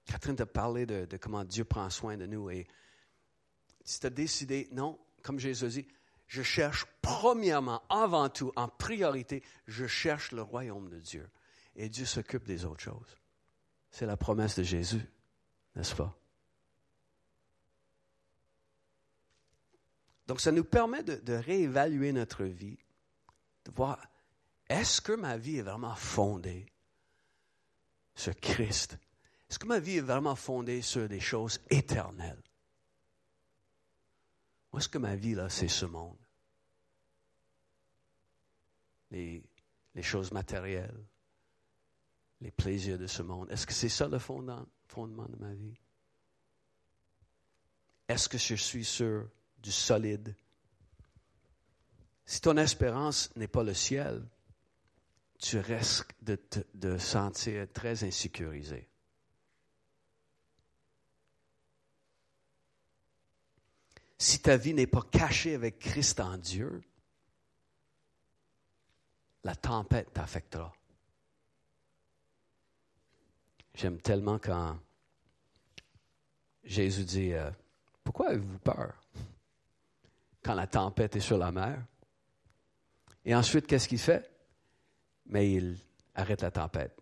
[0.06, 2.68] Catherine t'a parlé de, comment Dieu prend soin de nous et
[3.84, 5.88] si tu as décidé, non, comme Jésus dit,
[6.28, 11.30] je cherche premièrement, avant tout, en priorité, je cherche le royaume de Dieu.
[11.76, 13.18] Et Dieu s'occupe des autres choses.
[13.92, 15.08] C'est la promesse de Jésus
[15.76, 16.18] n'est-ce pas?
[20.28, 22.80] Donc, ça nous permet de, réévaluer notre vie,
[23.66, 24.02] de voir,
[24.68, 26.66] est-ce que ma vie est vraiment fondée
[28.16, 28.98] sur Christ?
[29.50, 32.42] Est-ce que ma vie est vraiment fondée sur des choses éternelles?
[34.72, 36.18] Ou est-ce que ma vie, là, c'est ce monde?
[39.12, 39.44] Les,
[40.02, 41.06] choses matérielles,
[42.42, 43.50] les plaisirs de ce monde.
[43.52, 44.66] Est-ce que c'est ça le fondement?
[44.88, 45.78] fondement de ma vie?
[48.08, 49.30] Est-ce que je suis sur
[49.60, 50.36] du solide?
[52.26, 54.28] Si ton espérance n'est pas le ciel,
[55.40, 58.90] tu risques de te sentir très insécurisé.
[64.26, 66.82] Si ta vie n'est pas cachée avec Christ en Dieu,
[69.44, 70.74] la tempête t'affectera.
[73.76, 74.80] J'aime tellement quand
[76.64, 77.52] Jésus dit, euh,
[78.04, 79.00] pourquoi avez-vous peur
[80.42, 81.86] quand la tempête est sur la mer?
[83.26, 84.28] Et ensuite, qu'est-ce qu'il fait?
[85.28, 85.78] Mais il
[86.16, 87.00] arrête la tempête.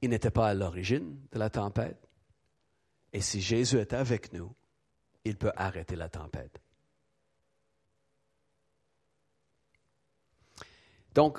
[0.00, 2.08] Il n'était pas à l'origine de la tempête.
[3.12, 4.50] Et si Jésus est avec nous,
[5.24, 6.60] il peut arrêter la tempête.
[11.14, 11.38] Donc,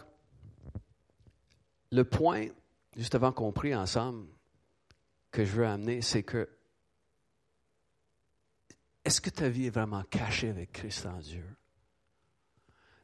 [1.92, 2.48] le point
[2.96, 4.28] juste avant qu'on ensemble,
[5.32, 6.50] que je veux amener, c'est que
[9.04, 11.46] est-ce que ta vie est vraiment cachée avec Christ en Dieu?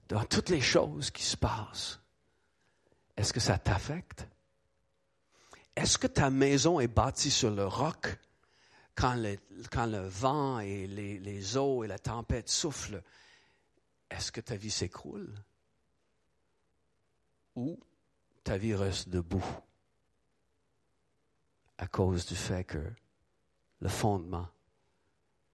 [0.08, 2.00] Dans toutes les choses qui se passent,
[3.18, 4.28] est-ce que ça t'affecte?
[5.76, 8.18] Est-ce que ta maison est bâtie sur le roc?
[8.96, 9.38] Quand le,
[9.72, 13.04] quand le vent et les, les eaux et la tempête soufflent?
[14.10, 15.34] Est-ce que ta vie s'écroule?
[17.56, 17.80] ou
[18.44, 19.46] ta vie reste debout
[21.78, 22.94] à cause du fait que
[23.80, 24.48] le fondement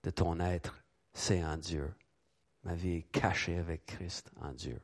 [0.04, 0.84] de ton être,
[1.14, 1.94] c'est en Dieu.
[2.64, 4.80] Ma vie est cachée avec Christ en Dieu.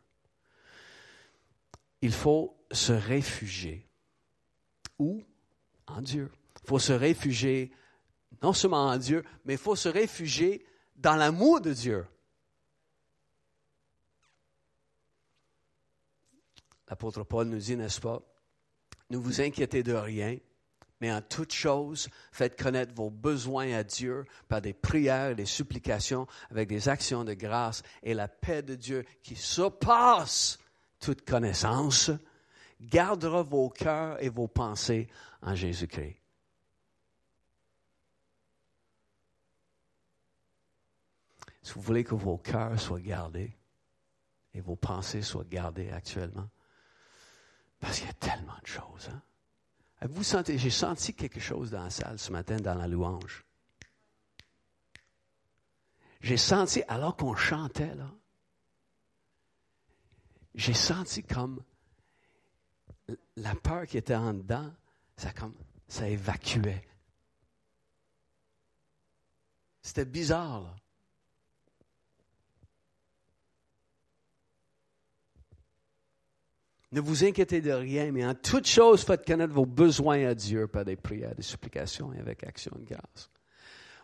[2.02, 3.88] Il faut se réfugier.
[5.00, 5.22] Où?
[5.88, 6.32] En Dieu.
[6.64, 7.74] Il faut se réfugier
[8.44, 10.66] non seulement en Dieu, mais il faut se réfugier
[10.98, 12.06] dans l'amour de Dieu.
[16.90, 18.22] L'apôtre Paul nous dit, n'est-ce pas,
[19.10, 20.38] ne vous inquiétez de rien,
[21.00, 25.46] mais en toute chose, faites connaître vos besoins à Dieu par des prières et des
[25.46, 30.60] supplications avec des actions de grâce et la paix de Dieu qui surpasse
[31.00, 32.12] toute connaissance,
[32.80, 35.08] gardera vos cœurs et vos pensées
[35.42, 36.23] en Jésus-Christ.
[41.64, 43.58] Si vous voulez que vos cœurs soient gardés
[44.54, 46.50] et vos pensées soient gardées actuellement,
[47.80, 49.10] parce qu'il y a tellement de choses.
[49.10, 49.22] Hein?
[50.10, 53.46] Vous sentez, j'ai senti quelque chose dans la salle ce matin dans la louange?
[56.20, 58.12] J'ai senti, alors qu'on chantait, là,
[60.56, 61.64] j'ai senti comme
[63.36, 64.74] la peur qui était en dedans,
[65.18, 65.56] ça, comme,
[65.88, 66.88] ça évacuait.
[69.82, 70.76] C'était bizarre, là.
[76.94, 80.68] Ne vous inquiétez de rien, mais en toute chose, faites connaître vos besoins à Dieu
[80.68, 83.32] par des prières, des supplications et avec action de grâce.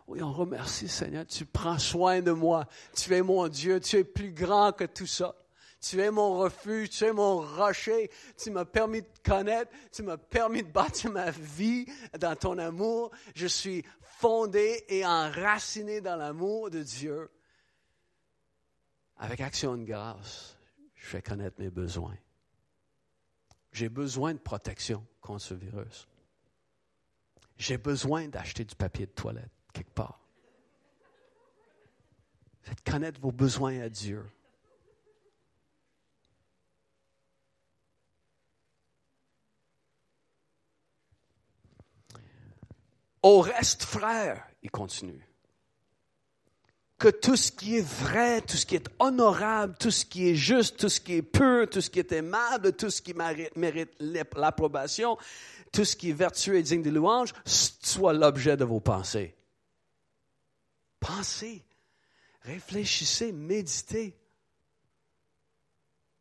[0.07, 2.65] Oui, on remercie Seigneur, tu prends soin de moi.
[2.95, 5.35] Tu es mon Dieu, tu es plus grand que tout ça.
[5.79, 8.09] Tu es mon refuge, tu es mon rocher.
[8.35, 11.85] Tu m'as permis de connaître, tu m'as permis de bâtir ma vie
[12.19, 13.11] dans ton amour.
[13.35, 17.29] Je suis fondé et enraciné dans l'amour de Dieu.
[19.17, 20.57] Avec action de grâce,
[20.95, 22.17] je fais connaître mes besoins.
[23.71, 26.07] J'ai besoin de protection contre ce virus.
[27.57, 30.19] J'ai besoin d'acheter du papier de toilette quelque part.
[32.61, 34.25] Faites connaître vos besoins à Dieu.
[43.21, 45.28] Au reste, frère, il continue
[46.99, 50.35] que tout ce qui est vrai, tout ce qui est honorable, tout ce qui est
[50.35, 53.91] juste, tout ce qui est pur, tout ce qui est aimable, tout ce qui mérite,
[54.35, 55.17] l'approbation,
[55.71, 59.33] tout ce qui est vertueux et digne de louange, soit l'objet de vos pensées.
[60.99, 61.63] Pensez,
[62.41, 64.17] réfléchissez, méditez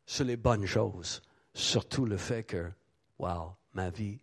[0.06, 1.22] sur les bonnes choses,
[1.54, 2.70] surtout le fait que,
[3.18, 4.20] wow, ma vie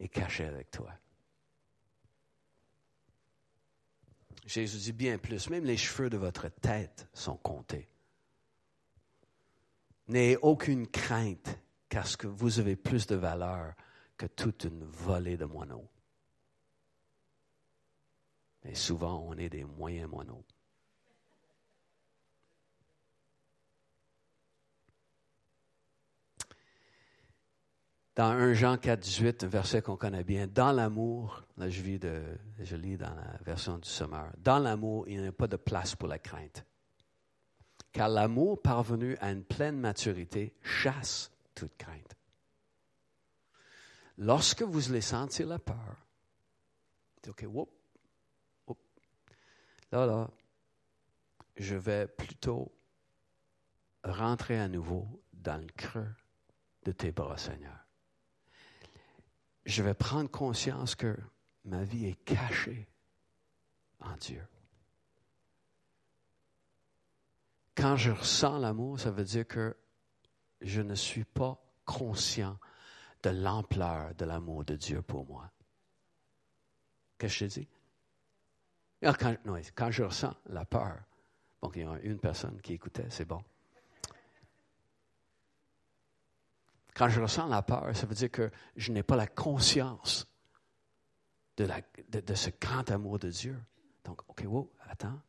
[0.00, 0.92] est cachée avec toi.
[4.52, 7.88] Jésus dit bien plus, même les cheveux de votre tête sont comptés.
[10.08, 13.72] N'ayez aucune crainte, car que vous avez plus de valeur
[14.18, 15.88] que toute une volée de moineaux.
[18.62, 20.44] Mais souvent, on est des moyens moineaux.
[28.14, 31.98] Dans 1 Jean 4, 18, un verset qu'on connaît bien, dans l'amour, là je, vis
[31.98, 32.22] de,
[32.60, 35.94] je lis dans la version du Sommeur, dans l'amour, il n'y a pas de place
[35.94, 36.66] pour la crainte.
[37.90, 42.16] Car l'amour parvenu à une pleine maturité chasse toute crainte.
[44.18, 45.96] Lorsque vous allez sentir la peur,
[47.26, 47.70] OK, whoop,
[48.66, 48.78] whoop,
[49.90, 50.30] là, là,
[51.56, 52.70] je vais plutôt
[54.04, 56.10] rentrer à nouveau dans le creux
[56.84, 57.81] de tes bras, Seigneur
[59.64, 61.16] je vais prendre conscience que
[61.64, 62.88] ma vie est cachée
[64.00, 64.46] en Dieu.
[67.74, 69.76] Quand je ressens l'amour, ça veut dire que
[70.60, 72.58] je ne suis pas conscient
[73.22, 75.50] de l'ampleur de l'amour de Dieu pour moi.
[77.18, 77.68] Qu'est-ce que je dis?
[79.02, 79.36] Ah, quand,
[79.74, 81.00] quand je ressens la peur,
[81.60, 83.42] bon, il y a une personne qui écoutait, c'est bon.
[86.94, 90.26] Quand je ressens la peur, ça veut dire que je n'ai pas la conscience
[91.56, 93.58] de, ce grand amour de Dieu.
[94.04, 95.20] Donc, OK, wow, attends.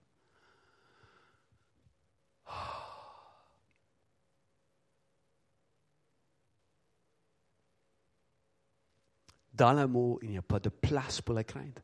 [9.53, 11.81] Dans l'amour, il n'y a pas de place pour la crainte.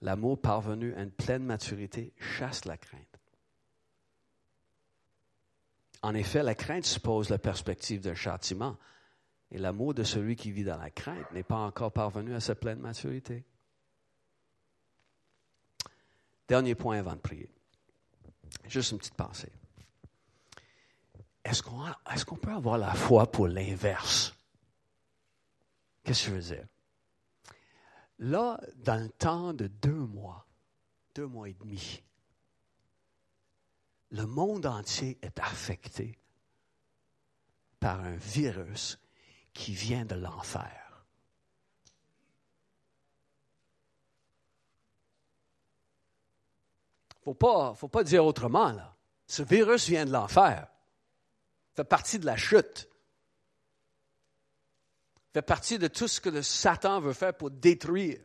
[0.00, 3.11] L'amour parvenu à une pleine maturité chasse la crainte.
[6.02, 8.76] En effet, la crainte suppose la perspective d'un châtiment.
[9.50, 12.54] Et l'amour de celui qui vit dans la crainte n'est pas encore parvenu à sa
[12.54, 13.44] pleine maturité.
[16.48, 17.50] Dernier point avant de prier.
[18.66, 19.52] Juste une petite pensée.
[21.44, 21.62] est-ce
[22.24, 24.34] qu'on peut avoir la foi pour l'inverse?
[26.02, 26.66] Qu'est-ce que je veux dire?
[28.18, 30.46] Là, dans le temps de deux mois,
[31.14, 32.02] deux mois et demi,
[34.12, 36.18] le monde entier est affecté
[37.80, 38.98] par un virus
[39.54, 41.06] qui vient de l'enfer.
[47.24, 48.96] Faut pas, faut pas dire autrement, là.
[49.26, 50.68] Ce virus vient de l'enfer.
[51.74, 52.88] Fait partie de la chute.
[55.32, 58.20] Fait partie de tout ce que le Satan veut faire pour détruire.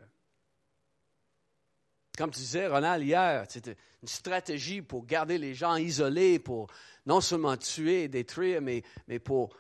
[2.18, 6.68] Comme tu disais, Ronald, hier, c'était une stratégie pour garder les gens isolés, pour
[7.06, 9.56] non seulement tuer et détruire, mais, mais pour,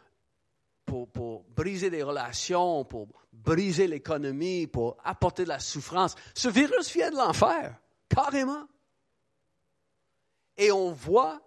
[0.83, 6.15] pour, pour briser des relations, pour briser l'économie, pour apporter de la souffrance.
[6.33, 7.75] Ce virus vient de l'enfer,
[8.09, 8.65] carrément.
[10.57, 11.39] Et on voit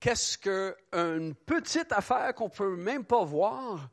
[0.00, 3.90] qu'est-ce qu'une petite affaire qu'on ne peut même pas voir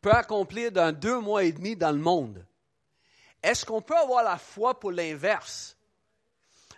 [0.00, 2.44] peut accomplir dans deux mois et demi dans le monde.
[3.44, 5.76] Est-ce qu'on peut avoir la foi pour l'inverse?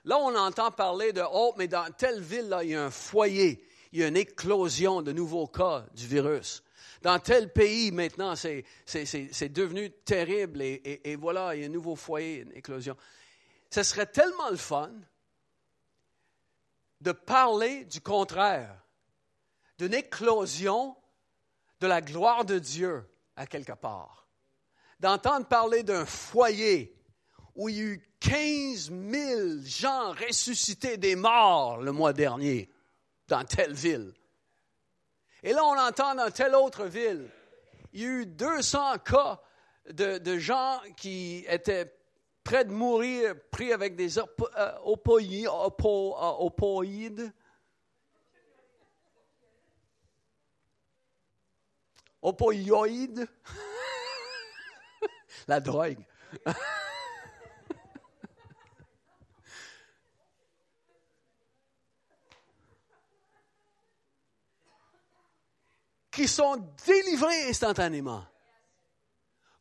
[0.04, 3.64] Là, on entend parler de, oh, mais dans telle ville, il y a un foyer,
[3.92, 6.64] il y a une éclosion de nouveaux cas du virus.
[7.02, 8.64] Dans tel pays, maintenant, c'est
[9.48, 12.96] devenu terrible et, et, voilà, il y a un nouveau foyer, une éclosion.
[13.70, 14.90] Ce serait tellement le fun
[17.00, 18.76] de parler du contraire,
[19.78, 20.96] d'une éclosion
[21.78, 24.25] de la gloire de Dieu à quelque part
[25.00, 26.94] d'entendre parler d'un foyer
[27.54, 32.70] où il y a eu 15 000 gens ressuscités des morts le mois dernier
[33.28, 34.12] dans telle ville.
[35.42, 37.30] Et là, on entend dans telle autre ville,
[37.92, 39.40] il y a eu 200 cas
[39.90, 41.94] de, gens qui étaient
[42.42, 44.72] près de mourir, pris avec des op euh,
[55.48, 56.04] la drogue.
[66.10, 66.56] qui sont
[66.86, 68.24] délivrés instantanément.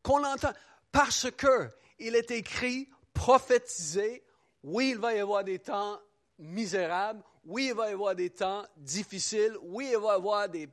[0.02, 0.54] Qu'on entend
[0.90, 1.70] parce que
[2.00, 4.24] il est écrit, prophétisé,
[4.64, 6.00] oui, il va y avoir des temps
[6.40, 10.70] misérables, oui, il va y avoir des temps difficiles, oui, il va y avoir des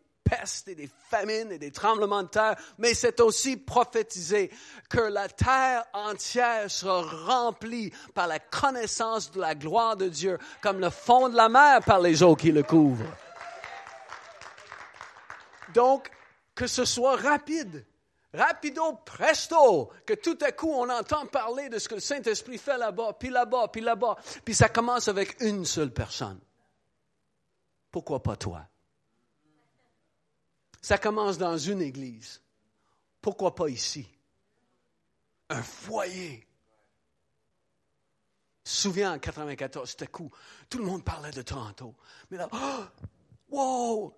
[0.66, 4.50] et des famines et des tremblements de terre, mais c'est aussi prophétisé
[4.88, 10.80] que la terre entière sera remplie par la connaissance de la gloire de Dieu, comme
[10.80, 13.16] le fond de la mer par les eaux qui le couvrent.
[15.74, 16.10] Donc,
[16.54, 17.86] que ce soit rapide,
[18.34, 22.78] rapido presto, que tout à coup on entend parler de ce que le Saint-Esprit fait
[22.78, 26.40] là-bas, puis là-bas, puis là-bas, puis ça commence avec une seule personne.
[27.90, 28.66] Pourquoi pas toi?
[30.82, 32.42] Ça commence dans une église.
[33.20, 34.08] Pourquoi pas ici?
[35.48, 36.44] Un foyer.
[38.64, 40.30] Souviens, en 94, c'était cool.
[40.68, 41.94] Tout le monde parlait de Toronto.
[42.30, 42.84] Mais là, oh,
[43.50, 44.14] wow!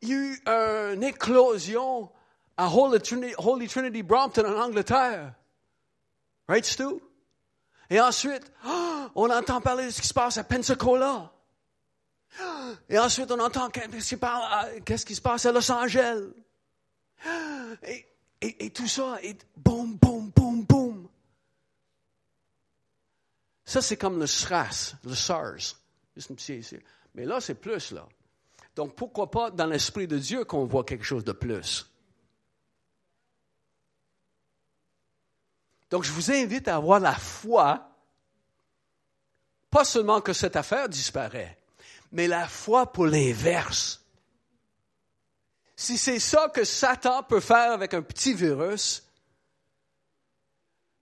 [0.00, 2.10] Il y a eu une éclosion
[2.56, 5.34] à Holy Trinity, Holy Trinity Brompton en Angleterre.
[6.48, 7.00] Right, Stu?
[7.90, 11.32] Et ensuite, oh, on entend parler de ce qui se passe à Pensacola.
[12.88, 16.22] Et ensuite, on entend qu'est-ce qui se passe à Los Angeles?
[18.40, 21.08] Et, tout ça, et boum, boum, boum, boum.
[23.64, 25.76] Ça, c'est comme le SRAS, le SARS.
[27.14, 28.06] Mais là, c'est plus, là.
[28.76, 31.90] Donc, pourquoi pas dans l'Esprit de Dieu qu'on voit quelque chose de plus?
[35.90, 37.90] Donc, je vous invite à avoir la foi,
[39.68, 41.57] pas seulement que cette affaire disparaît,
[42.12, 44.04] mais la foi pour l'inverse.
[45.76, 49.04] Si c'est ça que Satan peut faire avec un petit virus,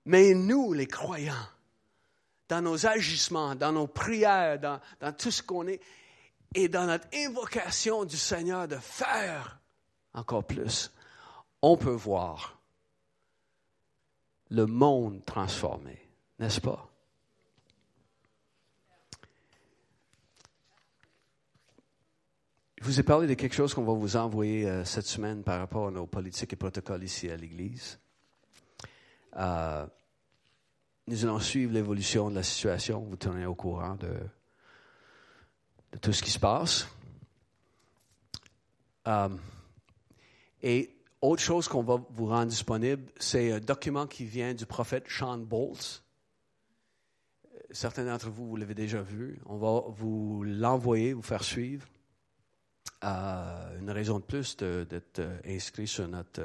[0.05, 1.49] mais nous, les croyants,
[2.49, 5.81] dans nos agissements, dans nos prières, dans, dans tout ce qu'on est,
[6.55, 9.59] et dans notre invocation du Seigneur de faire
[10.15, 10.93] encore plus,
[11.61, 12.59] on peut voir
[14.51, 16.89] le monde transformé, n'est-ce pas?
[22.87, 25.59] Je vous ai parlé de quelque chose qu'on va vous envoyer euh, cette semaine par
[25.59, 27.99] rapport à nos politiques et protocoles ici à l'Église.
[29.37, 29.85] Euh,
[31.09, 34.15] nous allons suivre l'évolution de la situation, vous tenez au courant de,
[35.91, 36.87] de tout ce qui se passe.
[39.09, 39.31] Euh,
[40.63, 45.07] et autre chose qu'on va vous rendre disponible, c'est un document qui vient du prophète
[45.09, 46.05] Sean Bolts.
[47.73, 49.41] Certains d'entre vous, vous l'avez déjà vu.
[49.47, 51.85] On va vous l'envoyer, vous faire suivre.
[53.05, 56.43] Euh, une raison de plus d'être inscrit sur notre,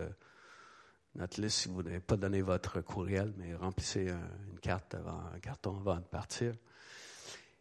[1.15, 5.39] notre liste si vous n'avez pas donné votre courriel, mais remplissez une carte avant, un
[5.39, 6.53] carton avant de partir.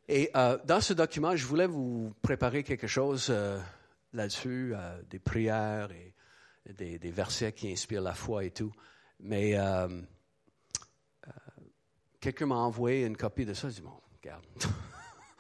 [0.09, 3.32] Et dans ce document, je voulais vous préparer quelque chose
[4.12, 4.74] là-dessus,
[5.09, 6.14] des prières et
[6.72, 8.72] des, des, versets qui inspirent la foi et tout.
[9.20, 9.57] Mais
[12.20, 13.68] quelqu'un m'a envoyé une copie de ça.
[13.68, 14.45] Je dis, bon, regarde.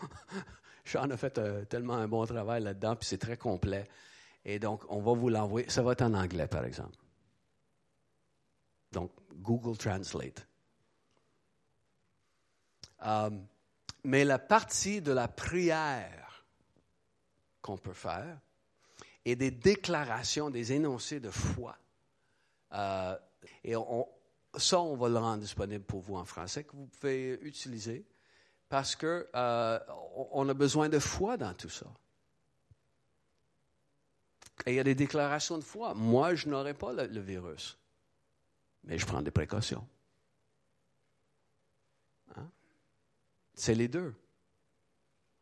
[0.90, 3.86] Sean a fait euh, tellement un bon travail là-dedans, puis c'est très complet.
[4.44, 5.70] Et donc, on va vous l'envoyer.
[5.70, 6.96] Ça va être en anglais, par exemple.
[8.90, 10.46] Donc, Google Translate.
[13.06, 13.30] Euh,
[14.02, 16.44] mais la partie de la prière
[17.62, 18.38] qu'on peut faire
[19.24, 21.76] et des déclarations, des énoncés de foi.
[22.72, 23.16] Euh,
[23.62, 23.74] et
[24.56, 28.04] ça, on va le rendre disponible pour vous en français, que vous pouvez utiliser,
[28.70, 29.78] parce qu'on euh,
[30.48, 31.86] a besoin de foi dans tout ça.
[34.64, 35.92] Et il y a des déclarations de foi.
[35.94, 37.76] Moi, je n'aurai pas le, virus,
[38.84, 39.86] mais je prends des précautions.
[42.36, 42.48] Hein?
[43.54, 44.14] C'est les deux.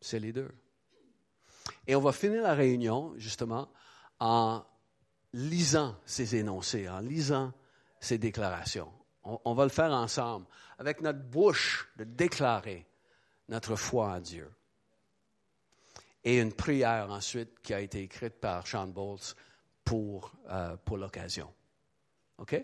[0.00, 0.50] C'est les deux.
[1.86, 3.68] Et on va finir la réunion, justement,
[4.20, 4.64] en
[5.34, 7.52] lisant ces énoncés, en lisant
[8.00, 8.92] ces déclarations.
[9.22, 10.46] On, va le faire ensemble,
[10.78, 12.86] avec notre bouche, de déclarer
[13.48, 14.50] notre foi en Dieu.
[16.24, 19.34] Et une prière ensuite qui a été écrite par Sean Bowles
[19.84, 21.52] pour, euh, pour l'occasion.
[22.38, 22.62] OK?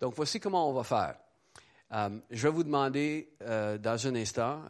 [0.00, 1.18] Donc voici comment on va faire.
[1.92, 4.62] Euh, je vais vous demander euh, dans un instant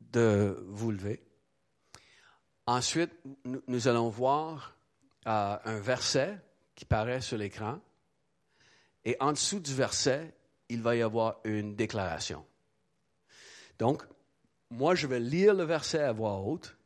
[0.00, 1.22] de vous lever.
[2.66, 3.12] Ensuite,
[3.44, 4.76] nous allons voir
[5.24, 6.38] un verset
[6.74, 7.80] qui paraît sur l'écran.
[9.04, 10.34] Et en dessous du verset,
[10.68, 12.44] il va y avoir une déclaration.
[13.78, 14.02] Donc,
[14.70, 16.76] moi, je vais lire le verset à voix haute.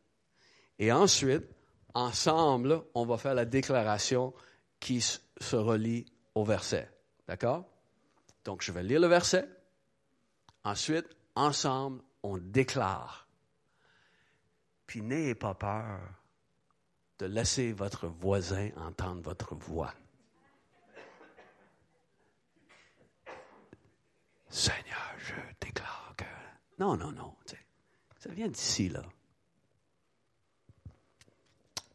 [0.79, 1.45] Et ensuite,
[1.95, 4.33] ensemble, on va faire la déclaration
[4.81, 6.91] qui se relie au verset.
[7.27, 7.65] D'accord?
[8.45, 9.49] Donc, je vais lire le verset.
[10.65, 13.27] Ensuite, ensemble, on déclare.
[14.87, 16.01] Puis n'ayez pas peur
[17.19, 19.95] de laisser votre voisin entendre votre voix.
[24.49, 26.02] Seigneur, je déclare
[26.83, 27.33] Non, non, non.
[28.19, 29.05] Ça vient d'ici, là.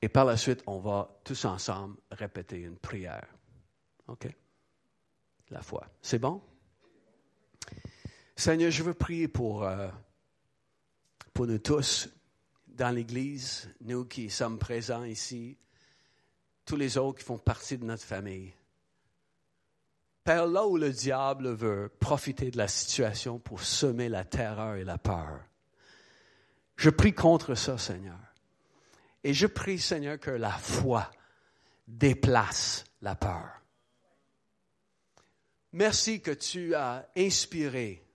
[0.02, 3.28] Et par la suite, on va tous ensemble répéter une prière.
[4.08, 4.30] OK?
[5.50, 5.86] La foi.
[6.02, 6.42] C'est bon?
[8.38, 9.90] Seigneur, je veux prier pour, euh,
[11.34, 12.08] pour nous tous
[12.68, 15.58] dans l'Église, nous qui sommes présents ici,
[16.64, 18.54] tous les autres qui font partie de notre famille.
[20.28, 24.84] Père, là où le diable veut profiter de la situation pour semer la terreur et
[24.84, 25.40] la peur,
[26.76, 28.20] je prie contre ça, Seigneur.
[29.24, 31.10] Et je prie, Seigneur, que la foi
[31.88, 33.62] déplace la peur.
[35.72, 38.06] Merci que tu as inspiré,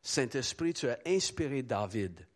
[0.00, 2.26] Saint-Esprit, tu as inspiré David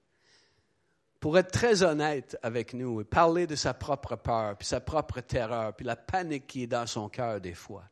[1.20, 5.22] pour être très honnête avec nous et parler de sa propre peur, puis sa propre
[5.22, 7.84] terreur, puis la panique qui est dans son cœur des fois.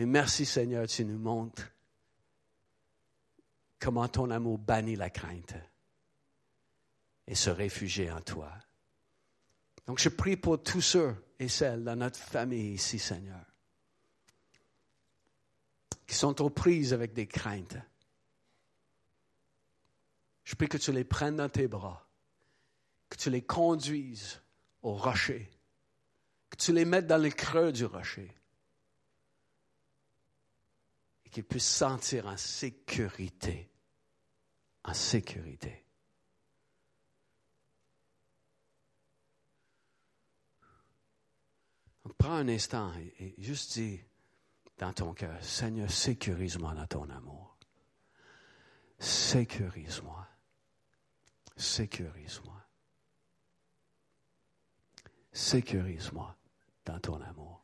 [0.00, 1.68] Mais merci Seigneur, tu nous montres
[3.78, 5.52] comment ton amour bannit la crainte
[7.26, 8.50] et se réfugier en toi.
[9.84, 13.44] Donc je prie pour tous ceux et celles dans notre famille ici, Seigneur,
[16.06, 17.76] qui sont aux prises avec des craintes.
[20.44, 22.08] Je prie que tu les prennes dans tes bras,
[23.10, 24.40] que tu les conduises
[24.80, 25.50] au rocher,
[26.48, 28.34] que tu les mettes dans le creux du rocher
[31.30, 33.70] qu'ils puissent sentir en sécurité.
[34.84, 35.84] En sécurité.
[42.18, 44.00] Prends un instant et, juste dis
[44.76, 47.56] dans ton cœur, Seigneur, sécurise-moi dans ton amour.
[48.98, 50.26] Sécurise-moi.
[51.56, 52.62] Sécurise-moi.
[55.32, 56.36] Sécurise-moi
[56.84, 57.59] dans ton amour.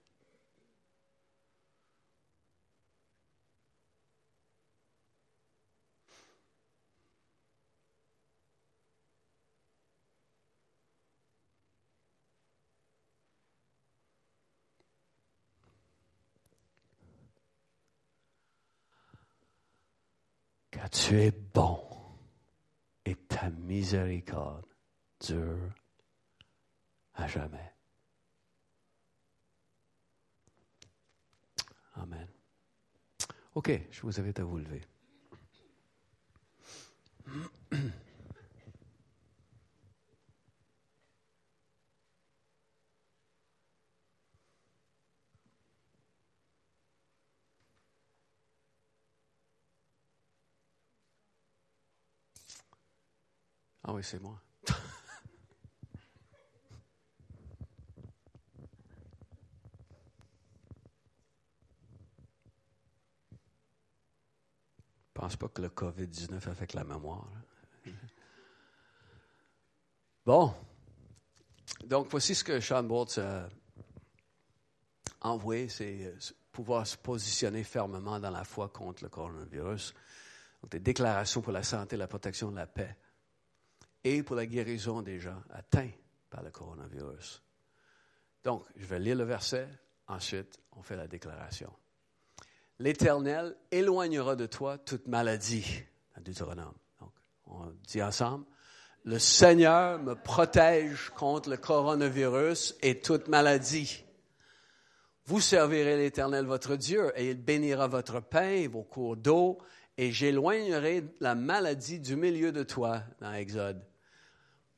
[20.76, 21.80] Car tu es bon
[23.06, 24.66] et ta miséricorde
[25.26, 25.72] dure
[27.14, 27.72] à jamais.
[31.94, 32.28] Amen.
[33.54, 34.82] OK, je vous invite à vous lever.
[53.96, 54.38] Oui, c'est moi.
[54.68, 54.74] Je
[65.14, 67.26] pense pas que le COVID-19 affecte la mémoire.
[70.26, 70.54] Bon.
[71.86, 73.48] Donc, voici ce que Sean Boltz a
[75.22, 76.18] envoyé, c'est euh,
[76.52, 79.94] pouvoir se positionner fermement dans la foi contre le coronavirus.
[80.62, 82.94] Donc, des déclarations pour la santé, la protection de la paix
[84.06, 85.90] et pour la guérison des gens atteints
[86.30, 87.42] par le coronavirus.
[88.44, 89.68] Donc, je vais lire le verset,
[90.06, 91.72] ensuite, on fait la déclaration.
[92.78, 95.82] L'Éternel éloignera de toi toute maladie,
[96.14, 96.74] à Deutéronome.
[97.00, 97.10] Donc,
[97.46, 98.44] on dit ensemble,
[99.02, 104.04] le Seigneur me protège contre le coronavirus et toute maladie.
[105.24, 109.58] Vous servirez l'Éternel votre Dieu et il bénira votre pain et vos cours d'eau
[109.98, 113.82] et j'éloignerai la maladie du milieu de toi dans Exode.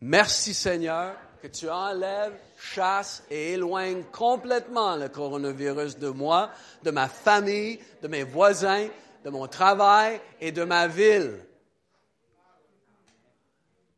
[0.01, 6.51] Merci Seigneur que tu enlèves, chasses et éloignes complètement le coronavirus de moi,
[6.83, 8.89] de ma famille, de mes voisins,
[9.25, 11.39] de mon travail et de ma ville.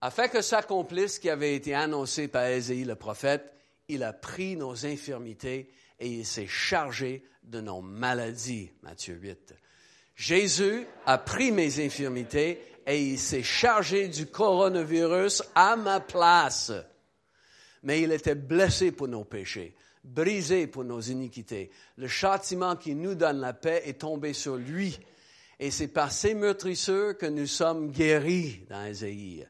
[0.01, 3.53] Afin que s'accomplisse ce qui avait été annoncé par Ésaïe le prophète,
[3.89, 8.71] il a pris nos infirmités et il s'est chargé de nos maladies.
[8.83, 9.55] Matthieu 8.
[10.15, 16.73] Jésus a pris mes infirmités et il s'est chargé du coronavirus à ma place
[17.83, 19.75] mais il était blessé pour nos péchés,
[20.05, 21.71] brisé pour nos iniquités.
[21.97, 24.99] Le châtiment qui nous donne la paix est tombé sur lui.
[25.59, 29.47] Et c'est par ses meurtrisseurs que nous sommes guéris dans Ésaïe.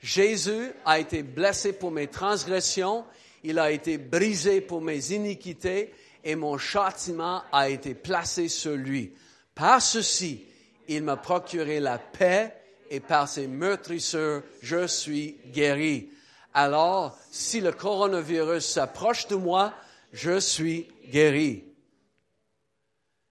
[0.00, 3.04] Jésus a été blessé pour mes transgressions,
[3.44, 5.92] il a été brisé pour mes iniquités,
[6.24, 9.12] et mon châtiment a été placé sur lui.
[9.54, 10.44] Par ceci,
[10.88, 12.52] il m'a procuré la paix,
[12.92, 16.12] et par ses meurtrisseurs, je suis guéri
[16.54, 19.72] alors si le coronavirus s'approche de moi,
[20.12, 21.64] je suis guéri.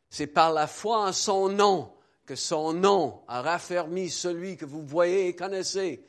[0.10, 1.94] C'est par la foi en son nom
[2.26, 6.04] que son nom a raffermi celui que vous voyez et connaissez.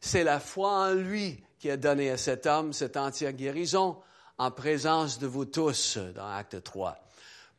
[0.00, 3.96] C'est la foi en lui qui a donné à cet homme cette entière guérison
[4.38, 6.98] en présence de vous tous dans Acte 3.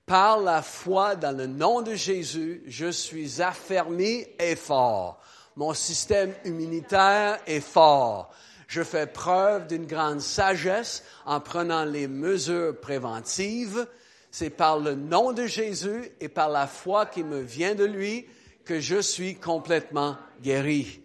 [0.05, 5.21] Par la foi dans le nom de Jésus, je suis affermi et fort.
[5.55, 8.33] Mon système immunitaire est fort.
[8.67, 13.87] Je fais preuve d'une grande sagesse en prenant les mesures préventives.
[14.31, 18.27] C'est par le nom de Jésus et par la foi qui me vient de lui
[18.65, 21.01] que je suis complètement guéri.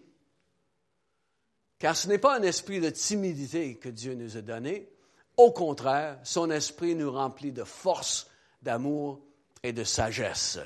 [1.78, 4.88] Car ce n'est pas un esprit de timidité que Dieu nous a donné.
[5.36, 8.27] Au contraire, son esprit nous remplit de force,
[8.62, 9.20] d'amour
[9.62, 10.58] et de sagesse.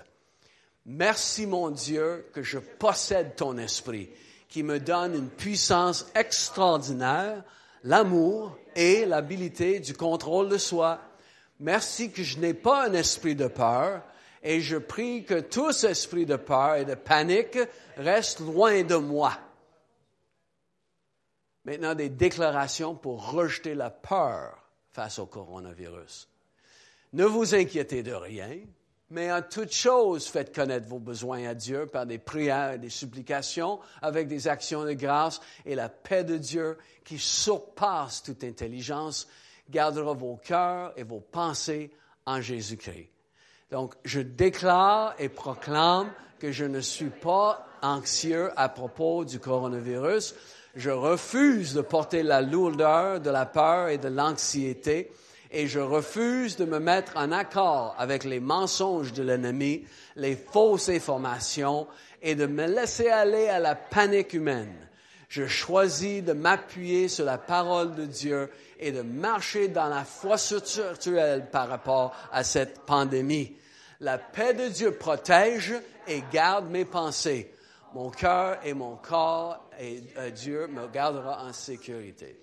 [0.85, 4.11] Merci mon Dieu que je possède ton esprit
[4.49, 7.43] qui me donne une puissance extraordinaire,
[7.85, 11.01] l'amour et l'habilité du contrôle de soi.
[11.61, 14.03] Merci que je n'ai pas un esprit de peur
[14.43, 17.59] et je prie que tout esprit de peur et de panique
[17.97, 19.39] reste loin de moi.
[21.65, 24.59] Maintenant, des déclarations pour rejeter la peur
[24.91, 26.29] face au coronavirus.
[27.13, 28.59] Ne vous inquiétez de rien,
[29.11, 32.89] mais en toute chose, faites connaître vos besoins à Dieu par des prières et des
[32.89, 39.29] supplications, avec des actions de grâce, et la paix de Dieu, qui surpasse toute intelligence,
[39.69, 41.91] gardera vos cœurs et vos pensées
[42.25, 43.11] en Jésus-Christ.
[43.71, 50.35] Donc, je déclare et proclame que je ne suis pas anxieux à propos du coronavirus.
[50.75, 55.13] Je refuse de porter la lourdeur de la peur et de l'anxiété
[55.53, 59.85] et je refuse de me mettre en accord avec les mensonges de l'ennemi,
[60.17, 61.87] les fausses informations
[62.23, 64.75] et de me laisser aller à la panique humaine.
[65.29, 70.39] Je choisis de m'appuyer sur la parole de Dieu et de marcher dans la foi
[70.39, 73.55] spirituelle par rapport à cette pandémie.
[74.01, 75.75] La paix de Dieu protège
[76.09, 77.55] et garde mes pensées.
[77.95, 82.43] Mon cœur et mon corps et euh, Dieu me gardera en sécurité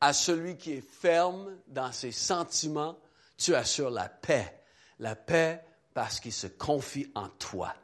[0.00, 2.98] à celui qui est ferme dans ses sentiments,
[3.36, 4.60] tu assures la paix.
[4.98, 5.62] La paix
[5.94, 7.74] parce qu'il se confie en toi.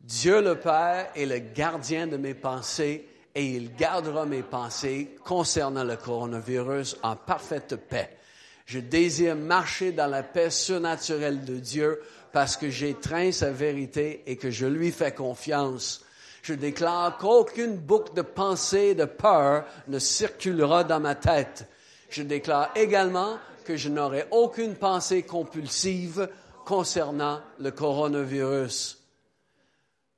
[0.00, 5.84] Dieu le Père est le gardien de mes pensées et il gardera mes pensées concernant
[5.84, 8.18] le coronavirus en parfaite paix.
[8.66, 12.00] Je désire marcher dans la paix surnaturelle de Dieu
[12.32, 16.04] parce que j'étreins sa vérité et que je lui fais confiance
[16.42, 21.68] je déclare qu'aucune boucle de pensée de peur ne circulera dans ma tête.
[22.10, 26.28] Je déclare également que je n'aurai aucune pensée compulsive
[26.64, 28.98] concernant le coronavirus.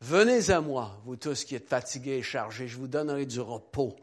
[0.00, 3.94] Venez à moi, vous tous qui êtes fatigués et chargés, je vous donnerai du repos.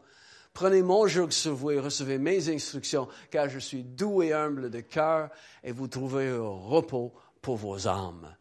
[0.54, 4.70] Prenez mon joug sur vous et recevez mes instructions, car je suis doux et humble
[4.70, 5.30] de cœur,
[5.64, 8.34] et vous trouverez repos pour vos âmes.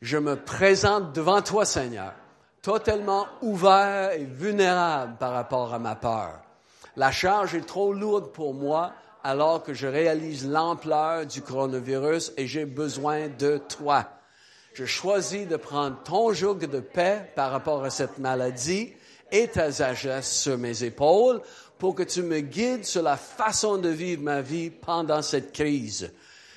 [0.00, 2.14] Je me présente devant toi, Seigneur,
[2.64, 6.40] totalement ouvert et vulnérable par rapport à ma peur.
[6.96, 12.46] La charge est trop lourde pour moi alors que je réalise l'ampleur du coronavirus et
[12.46, 14.08] j'ai besoin de toi.
[14.72, 18.94] Je choisis de prendre ton joug de paix par rapport à cette maladie
[19.30, 21.42] et ta sagesse sur mes épaules
[21.78, 26.10] pour que tu me guides sur la façon de vivre ma vie pendant cette crise.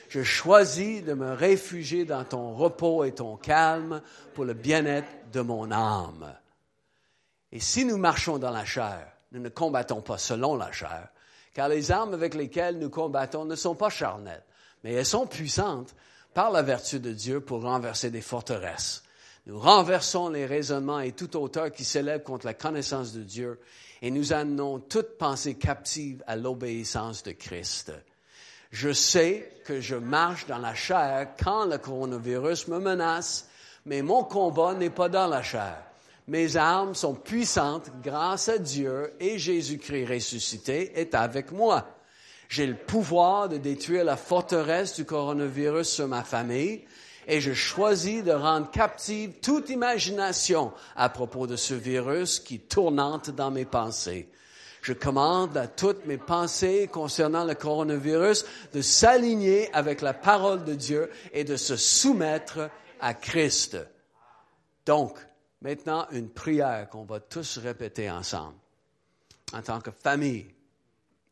[0.07, 4.01] Je choisis de me réfugier dans ton repos et ton calme
[4.33, 6.35] pour le bien-être de mon âme.
[7.51, 11.09] Et si nous marchons dans la chair, nous ne combattons pas selon la chair,
[11.53, 14.43] car les armes avec lesquelles nous combattons ne sont pas charnelles,
[14.83, 15.95] mais elles sont puissantes
[16.33, 19.03] par la vertu de Dieu pour renverser des forteresses.
[19.47, 23.59] Nous renversons les raisonnements et toute hauteur qui s'élève contre la connaissance de Dieu
[24.01, 27.93] et nous amenons toute pensée captive à l'obéissance de Christ.
[28.71, 33.47] Je sais que je marche dans la chair quand le coronavirus me menace,
[33.87, 35.77] mais mon combat n'est pas dans la chair.
[36.27, 41.87] Mes armes sont puissantes grâce à Dieu et Jésus-Christ ressuscité est avec moi.
[42.49, 46.83] J'ai le pouvoir de détruire la forteresse du coronavirus sur ma famille
[47.27, 53.29] et je choisis de rendre captive toute imagination à propos de ce virus qui tournante
[53.29, 54.27] dans mes pensées.
[54.81, 60.73] Je commande à toutes mes pensées concernant le coronavirus de s'aligner avec la parole de
[60.75, 62.69] Dieu et de se soumettre
[62.99, 63.77] à Christ.
[64.85, 65.17] Donc,
[65.61, 68.55] maintenant, une prière qu'on va tous répéter ensemble
[69.53, 70.47] en tant que famille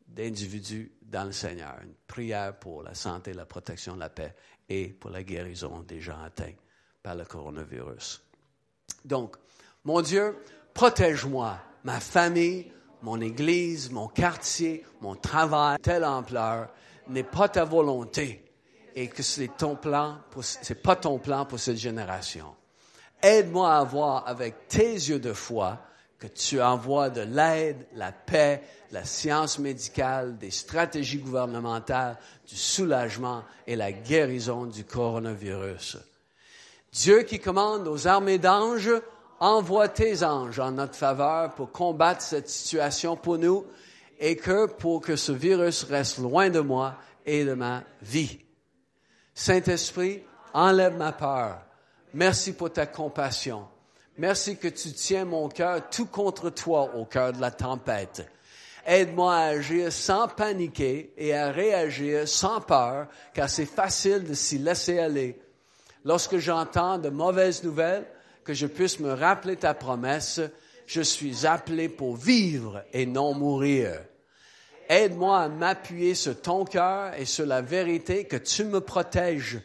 [0.06, 1.76] d'individus dans le Seigneur.
[1.82, 4.34] Une prière pour la santé, la protection, la paix
[4.68, 6.54] et pour la guérison des gens atteints
[7.02, 8.22] par le coronavirus.
[9.04, 9.36] Donc,
[9.84, 10.36] mon Dieu,
[10.74, 16.70] protège-moi, ma famille, mon église, mon quartier, mon travail, telle ampleur,
[17.08, 18.45] n'est pas ta volonté
[18.96, 22.56] et que c'est ton plan, c'est pas ton plan pour cette génération.
[23.22, 25.78] Aide-moi à voir avec tes yeux de foi
[26.18, 32.16] que tu envoies de l'aide, la paix, la science médicale, des stratégies gouvernementales,
[32.48, 35.98] du soulagement et la guérison du coronavirus.
[36.90, 38.92] Dieu qui commande aux armées d'anges
[39.40, 43.66] envoie tes anges en notre faveur pour combattre cette situation pour nous
[44.18, 46.94] et que pour que ce virus reste loin de moi
[47.26, 48.45] et de ma vie.
[49.38, 50.22] Saint-Esprit,
[50.54, 51.58] enlève ma peur.
[52.14, 53.66] Merci pour ta compassion.
[54.16, 58.26] Merci que tu tiens mon cœur tout contre toi au cœur de la tempête.
[58.86, 64.56] Aide-moi à agir sans paniquer et à réagir sans peur, car c'est facile de s'y
[64.56, 65.38] laisser aller.
[66.02, 68.06] Lorsque j'entends de mauvaises nouvelles,
[68.42, 70.40] que je puisse me rappeler ta promesse,
[70.86, 74.00] je suis appelé pour vivre et non mourir.
[74.88, 79.60] Aide-moi à m'appuyer sur ton cœur et sur la vérité que tu me protèges.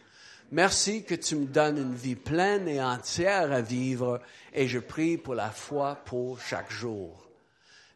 [0.51, 4.19] Merci que tu me donnes une vie pleine et entière à vivre
[4.53, 7.27] et je prie pour la foi pour chaque jour.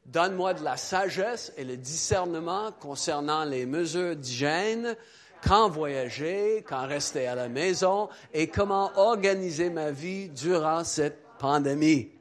[0.06, 4.96] Donne-moi de la sagesse et le discernement concernant les mesures d'hygiène,
[5.44, 12.15] quand voyager, quand rester à la maison et comment organiser ma vie durant cette pandémie.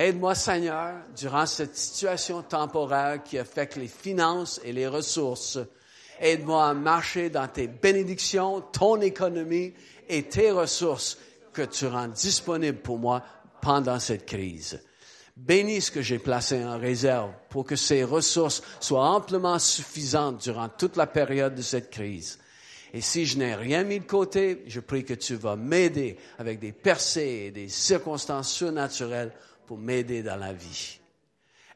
[0.00, 5.58] Aide-moi, Seigneur, durant cette situation temporaire qui affecte les finances et les ressources.
[6.18, 9.74] Aide-moi à marcher dans tes bénédictions, ton économie
[10.08, 11.18] et tes ressources
[11.52, 13.22] que tu rends disponibles pour moi
[13.60, 14.80] pendant cette crise.
[15.36, 20.70] Bénis ce que j'ai placé en réserve pour que ces ressources soient amplement suffisantes durant
[20.70, 22.38] toute la période de cette crise.
[22.94, 26.58] Et si je n'ai rien mis de côté, je prie que tu vas m'aider avec
[26.58, 29.32] des percées et des circonstances surnaturelles
[29.70, 30.98] pour m'aider dans la vie.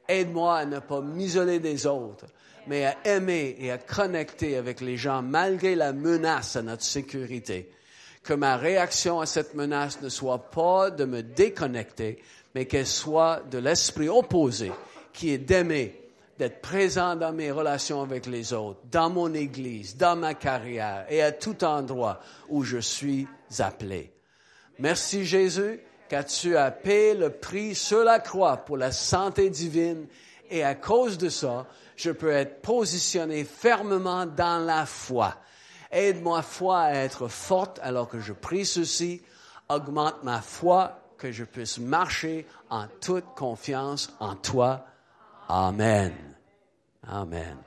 [0.09, 2.27] Aide-moi à ne pas m'isoler des autres,
[2.67, 7.71] mais à aimer et à connecter avec les gens malgré la menace à notre sécurité.
[8.25, 12.21] Que ma réaction à cette menace ne soit pas de me déconnecter,
[12.57, 14.73] mais qu'elle soit de l'esprit opposé,
[15.13, 20.17] qui est d'aimer, d'être présent dans mes relations avec les autres, dans mon église, dans
[20.17, 22.19] ma carrière et à tout endroit
[22.49, 23.29] où je suis
[23.61, 24.11] appelé.
[24.81, 25.79] Merci Jésus,
[26.09, 30.07] car tu as payé le prix sur la croix pour la santé divine
[30.51, 35.35] et à cause de ça, je peux être positionné fermement dans la foi.
[35.91, 39.23] Aide-moi foi à être forte alors que je prie ceci.
[39.69, 44.85] Augmente ma foi que je puisse marcher en toute confiance en toi.
[45.49, 46.13] Amen.
[47.07, 47.64] Amen.